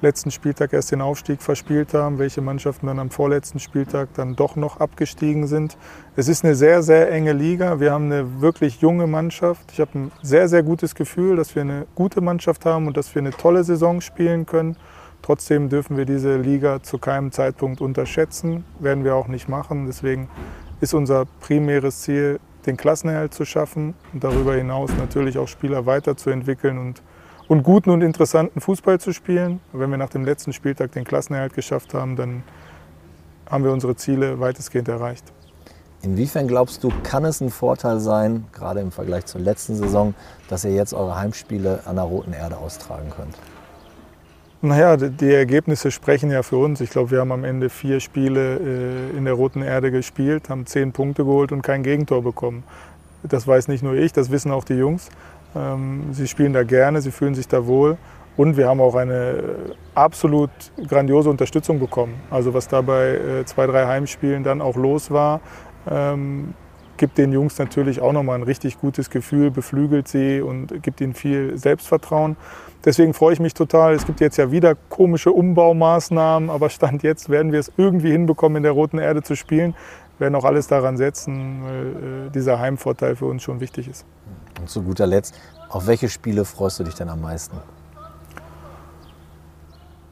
letzten 0.00 0.30
Spieltag 0.30 0.72
erst 0.72 0.92
den 0.92 1.00
Aufstieg 1.00 1.42
verspielt 1.42 1.94
haben, 1.94 2.18
welche 2.18 2.40
Mannschaften 2.40 2.86
dann 2.86 2.98
am 2.98 3.10
vorletzten 3.10 3.58
Spieltag 3.58 4.08
dann 4.14 4.36
doch 4.36 4.56
noch 4.56 4.80
abgestiegen 4.80 5.46
sind. 5.46 5.76
Es 6.16 6.28
ist 6.28 6.44
eine 6.44 6.54
sehr, 6.54 6.82
sehr 6.82 7.10
enge 7.10 7.32
Liga. 7.32 7.80
Wir 7.80 7.92
haben 7.92 8.06
eine 8.06 8.40
wirklich 8.40 8.80
junge 8.80 9.06
Mannschaft. 9.06 9.72
Ich 9.72 9.80
habe 9.80 9.98
ein 9.98 10.12
sehr, 10.22 10.48
sehr 10.48 10.62
gutes 10.62 10.94
Gefühl, 10.94 11.36
dass 11.36 11.54
wir 11.54 11.62
eine 11.62 11.86
gute 11.94 12.20
Mannschaft 12.20 12.64
haben 12.64 12.86
und 12.86 12.96
dass 12.96 13.14
wir 13.14 13.20
eine 13.20 13.30
tolle 13.30 13.64
Saison 13.64 14.00
spielen 14.00 14.46
können. 14.46 14.76
Trotzdem 15.22 15.68
dürfen 15.68 15.96
wir 15.96 16.04
diese 16.04 16.36
Liga 16.36 16.82
zu 16.82 16.98
keinem 16.98 17.32
Zeitpunkt 17.32 17.80
unterschätzen, 17.80 18.64
werden 18.78 19.04
wir 19.04 19.14
auch 19.16 19.28
nicht 19.28 19.48
machen. 19.48 19.86
Deswegen 19.86 20.28
ist 20.80 20.94
unser 20.94 21.26
primäres 21.40 22.02
Ziel, 22.02 22.38
den 22.66 22.76
Klassenerhalt 22.76 23.34
zu 23.34 23.44
schaffen 23.44 23.94
und 24.12 24.22
darüber 24.22 24.54
hinaus 24.54 24.90
natürlich 24.96 25.38
auch 25.38 25.48
Spieler 25.48 25.86
weiterzuentwickeln 25.86 26.78
und 26.78 27.02
und 27.48 27.62
guten 27.62 27.90
und 27.90 28.02
interessanten 28.02 28.60
Fußball 28.60 29.00
zu 29.00 29.12
spielen. 29.12 29.60
Wenn 29.72 29.90
wir 29.90 29.96
nach 29.96 30.10
dem 30.10 30.24
letzten 30.24 30.52
Spieltag 30.52 30.92
den 30.92 31.04
Klassenerhalt 31.04 31.54
geschafft 31.54 31.94
haben, 31.94 32.14
dann 32.14 32.42
haben 33.50 33.64
wir 33.64 33.72
unsere 33.72 33.96
Ziele 33.96 34.38
weitestgehend 34.38 34.88
erreicht. 34.88 35.24
Inwiefern 36.02 36.46
glaubst 36.46 36.84
du, 36.84 36.92
kann 37.02 37.24
es 37.24 37.40
ein 37.40 37.50
Vorteil 37.50 37.98
sein, 37.98 38.44
gerade 38.52 38.80
im 38.80 38.92
Vergleich 38.92 39.26
zur 39.26 39.40
letzten 39.40 39.74
Saison, 39.74 40.14
dass 40.48 40.64
ihr 40.64 40.72
jetzt 40.72 40.94
eure 40.94 41.16
Heimspiele 41.16 41.80
an 41.86 41.96
der 41.96 42.04
Roten 42.04 42.32
Erde 42.32 42.58
austragen 42.58 43.10
könnt? 43.16 43.36
Naja, 44.60 44.96
die 44.96 45.32
Ergebnisse 45.32 45.90
sprechen 45.90 46.30
ja 46.30 46.42
für 46.42 46.56
uns. 46.56 46.80
Ich 46.80 46.90
glaube, 46.90 47.12
wir 47.12 47.20
haben 47.20 47.32
am 47.32 47.44
Ende 47.44 47.70
vier 47.70 48.00
Spiele 48.00 48.56
äh, 48.56 49.16
in 49.16 49.24
der 49.24 49.34
Roten 49.34 49.62
Erde 49.62 49.90
gespielt, 49.90 50.48
haben 50.48 50.66
zehn 50.66 50.92
Punkte 50.92 51.24
geholt 51.24 51.52
und 51.52 51.62
kein 51.62 51.82
Gegentor 51.82 52.22
bekommen. 52.22 52.64
Das 53.22 53.46
weiß 53.46 53.68
nicht 53.68 53.82
nur 53.82 53.94
ich, 53.94 54.12
das 54.12 54.30
wissen 54.30 54.50
auch 54.52 54.64
die 54.64 54.74
Jungs. 54.74 55.10
Ähm, 55.54 56.12
sie 56.12 56.28
spielen 56.28 56.52
da 56.52 56.62
gerne, 56.62 57.00
sie 57.00 57.10
fühlen 57.10 57.34
sich 57.34 57.48
da 57.48 57.66
wohl. 57.66 57.96
Und 58.36 58.56
wir 58.56 58.68
haben 58.68 58.80
auch 58.80 58.94
eine 58.94 59.42
absolut 59.96 60.50
grandiose 60.86 61.28
Unterstützung 61.28 61.80
bekommen. 61.80 62.14
Also 62.30 62.54
was 62.54 62.68
da 62.68 62.82
bei 62.82 63.08
äh, 63.08 63.44
zwei, 63.44 63.66
drei 63.66 63.86
Heimspielen 63.86 64.44
dann 64.44 64.60
auch 64.60 64.76
los 64.76 65.10
war, 65.10 65.40
ähm, 65.90 66.54
gibt 66.98 67.18
den 67.18 67.32
Jungs 67.32 67.58
natürlich 67.58 68.00
auch 68.00 68.12
nochmal 68.12 68.36
ein 68.36 68.42
richtig 68.42 68.78
gutes 68.78 69.10
Gefühl, 69.10 69.50
beflügelt 69.50 70.06
sie 70.06 70.40
und 70.40 70.82
gibt 70.82 71.00
ihnen 71.00 71.14
viel 71.14 71.56
Selbstvertrauen. 71.56 72.36
Deswegen 72.84 73.14
freue 73.14 73.32
ich 73.32 73.40
mich 73.40 73.54
total. 73.54 73.94
Es 73.94 74.06
gibt 74.06 74.20
jetzt 74.20 74.36
ja 74.36 74.52
wieder 74.52 74.76
komische 74.88 75.32
Umbaumaßnahmen, 75.32 76.50
aber 76.50 76.70
Stand 76.70 77.02
jetzt 77.02 77.30
werden 77.30 77.50
wir 77.50 77.60
es 77.60 77.72
irgendwie 77.76 78.12
hinbekommen, 78.12 78.58
in 78.58 78.62
der 78.62 78.72
Roten 78.72 78.98
Erde 78.98 79.22
zu 79.22 79.34
spielen. 79.34 79.74
Wir 80.18 80.26
werden 80.26 80.34
auch 80.34 80.44
alles 80.44 80.68
daran 80.68 80.96
setzen, 80.96 81.62
weil 81.64 82.26
äh, 82.26 82.30
dieser 82.30 82.58
Heimvorteil 82.58 83.16
für 83.16 83.26
uns 83.26 83.42
schon 83.42 83.60
wichtig 83.60 83.88
ist. 83.88 84.04
Und 84.58 84.68
zu 84.68 84.82
guter 84.82 85.06
Letzt, 85.06 85.34
auf 85.68 85.86
welche 85.86 86.08
Spiele 86.08 86.44
freust 86.44 86.80
du 86.80 86.84
dich 86.84 86.94
denn 86.94 87.08
am 87.08 87.20
meisten? 87.20 87.56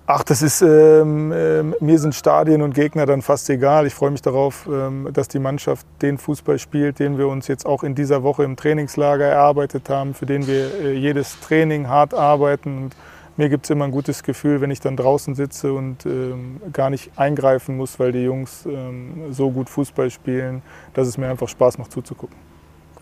Ach, 0.08 0.22
das 0.22 0.40
ist, 0.40 0.62
ähm, 0.62 1.32
äh, 1.32 1.64
mir 1.64 1.98
sind 1.98 2.14
Stadien 2.14 2.62
und 2.62 2.76
Gegner 2.76 3.06
dann 3.06 3.22
fast 3.22 3.50
egal. 3.50 3.88
Ich 3.88 3.94
freue 3.94 4.12
mich 4.12 4.22
darauf, 4.22 4.68
ähm, 4.70 5.08
dass 5.12 5.26
die 5.26 5.40
Mannschaft 5.40 5.84
den 6.00 6.16
Fußball 6.16 6.60
spielt, 6.60 7.00
den 7.00 7.18
wir 7.18 7.26
uns 7.26 7.48
jetzt 7.48 7.66
auch 7.66 7.82
in 7.82 7.96
dieser 7.96 8.22
Woche 8.22 8.44
im 8.44 8.54
Trainingslager 8.54 9.24
erarbeitet 9.24 9.90
haben, 9.90 10.14
für 10.14 10.24
den 10.24 10.46
wir 10.46 10.72
äh, 10.80 10.92
jedes 10.92 11.40
Training 11.40 11.88
hart 11.88 12.14
arbeiten. 12.14 12.84
Und 12.84 12.96
mir 13.36 13.48
gibt 13.48 13.66
es 13.66 13.70
immer 13.70 13.86
ein 13.86 13.90
gutes 13.90 14.22
Gefühl, 14.22 14.60
wenn 14.60 14.70
ich 14.70 14.78
dann 14.78 14.96
draußen 14.96 15.34
sitze 15.34 15.72
und 15.72 16.06
ähm, 16.06 16.60
gar 16.72 16.88
nicht 16.88 17.10
eingreifen 17.16 17.76
muss, 17.76 17.98
weil 17.98 18.12
die 18.12 18.22
Jungs 18.22 18.64
ähm, 18.64 19.32
so 19.32 19.50
gut 19.50 19.68
Fußball 19.68 20.12
spielen, 20.12 20.62
dass 20.94 21.08
es 21.08 21.18
mir 21.18 21.28
einfach 21.28 21.48
Spaß 21.48 21.78
macht 21.78 21.90
zuzugucken. 21.90 22.36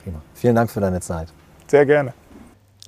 Prima. 0.05 0.21
Vielen 0.35 0.55
Dank 0.55 0.71
für 0.71 0.81
deine 0.81 1.01
Zeit. 1.01 1.29
Sehr 1.67 1.87
gerne. 1.87 2.12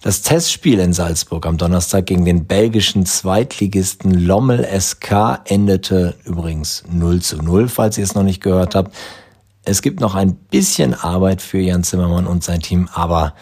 Das 0.03 0.21
Testspiel 0.21 0.79
in 0.79 0.93
Salzburg 0.93 1.47
am 1.47 1.57
Donnerstag 1.57 2.07
gegen 2.07 2.27
den 2.27 2.45
belgischen 2.45 3.07
Zweitligisten 3.07 4.13
Lommel 4.13 4.69
SK 4.79 5.41
endete 5.47 6.15
übrigens 6.25 6.85
0 6.93 7.23
zu 7.23 7.39
0, 7.39 7.69
falls 7.69 7.97
ihr 7.97 8.05
es 8.05 8.15
noch 8.15 8.23
nicht 8.23 8.43
gehört 8.43 8.75
habt. 8.75 8.95
Es 9.65 9.81
gibt 9.81 10.01
noch 10.01 10.15
ein 10.15 10.35
bisschen 10.35 10.93
Arbeit 10.93 11.41
für 11.41 11.59
Jan 11.59 11.83
Zimmermann 11.83 12.27
und 12.27 12.45
sein 12.45 12.61
Team, 12.61 12.89
aber 12.93 13.33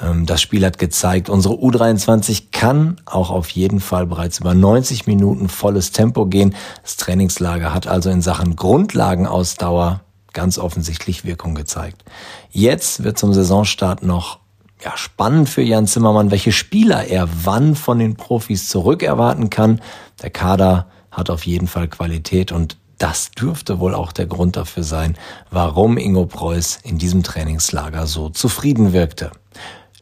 ähm, 0.00 0.24
das 0.24 0.40
Spiel 0.40 0.64
hat 0.64 0.78
gezeigt, 0.78 1.28
unsere 1.28 1.54
U23 1.54 2.44
kann 2.52 2.96
auch 3.04 3.30
auf 3.30 3.50
jeden 3.50 3.80
Fall 3.80 4.06
bereits 4.06 4.38
über 4.38 4.54
90 4.54 5.08
Minuten 5.08 5.48
volles 5.48 5.90
Tempo 5.90 6.26
gehen. 6.26 6.54
Das 6.82 6.96
Trainingslager 6.96 7.74
hat 7.74 7.88
also 7.88 8.08
in 8.08 8.22
Sachen 8.22 8.54
Grundlagenausdauer 8.54 10.00
ganz 10.32 10.58
offensichtlich 10.58 11.24
Wirkung 11.24 11.54
gezeigt. 11.54 12.04
Jetzt 12.50 13.02
wird 13.04 13.18
zum 13.18 13.32
Saisonstart 13.32 14.02
noch 14.02 14.38
ja, 14.82 14.96
spannend 14.96 15.48
für 15.48 15.62
Jan 15.62 15.86
Zimmermann, 15.86 16.30
welche 16.30 16.52
Spieler 16.52 17.04
er 17.06 17.28
wann 17.44 17.74
von 17.74 17.98
den 17.98 18.16
Profis 18.16 18.68
zurückerwarten 18.68 19.50
kann. 19.50 19.80
Der 20.22 20.30
Kader 20.30 20.86
hat 21.10 21.30
auf 21.30 21.44
jeden 21.44 21.66
Fall 21.66 21.88
Qualität 21.88 22.52
und 22.52 22.78
das 22.98 23.30
dürfte 23.30 23.80
wohl 23.80 23.94
auch 23.94 24.12
der 24.12 24.26
Grund 24.26 24.56
dafür 24.56 24.82
sein, 24.82 25.16
warum 25.50 25.96
Ingo 25.96 26.26
Preuß 26.26 26.80
in 26.82 26.98
diesem 26.98 27.22
Trainingslager 27.22 28.06
so 28.06 28.28
zufrieden 28.28 28.92
wirkte. 28.92 29.32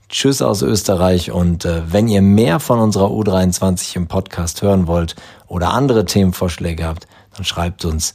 Tschüss 0.09 0.43
aus 0.43 0.62
Österreich 0.62 1.31
und 1.31 1.64
äh, 1.64 1.83
wenn 1.93 2.09
ihr 2.09 2.23
mehr 2.23 2.61
von 2.61 2.81
unserer 2.81 3.09
U23 3.09 3.95
im 3.97 4.09
Podcast 4.09 4.62
hören 4.62 4.87
wollt 4.87 5.17
oder 5.47 5.75
andere 5.75 6.07
Themenvorschläge 6.07 6.87
habt, 6.87 7.07
dann 7.37 7.45
schreibt 7.45 7.85
uns 7.85 8.14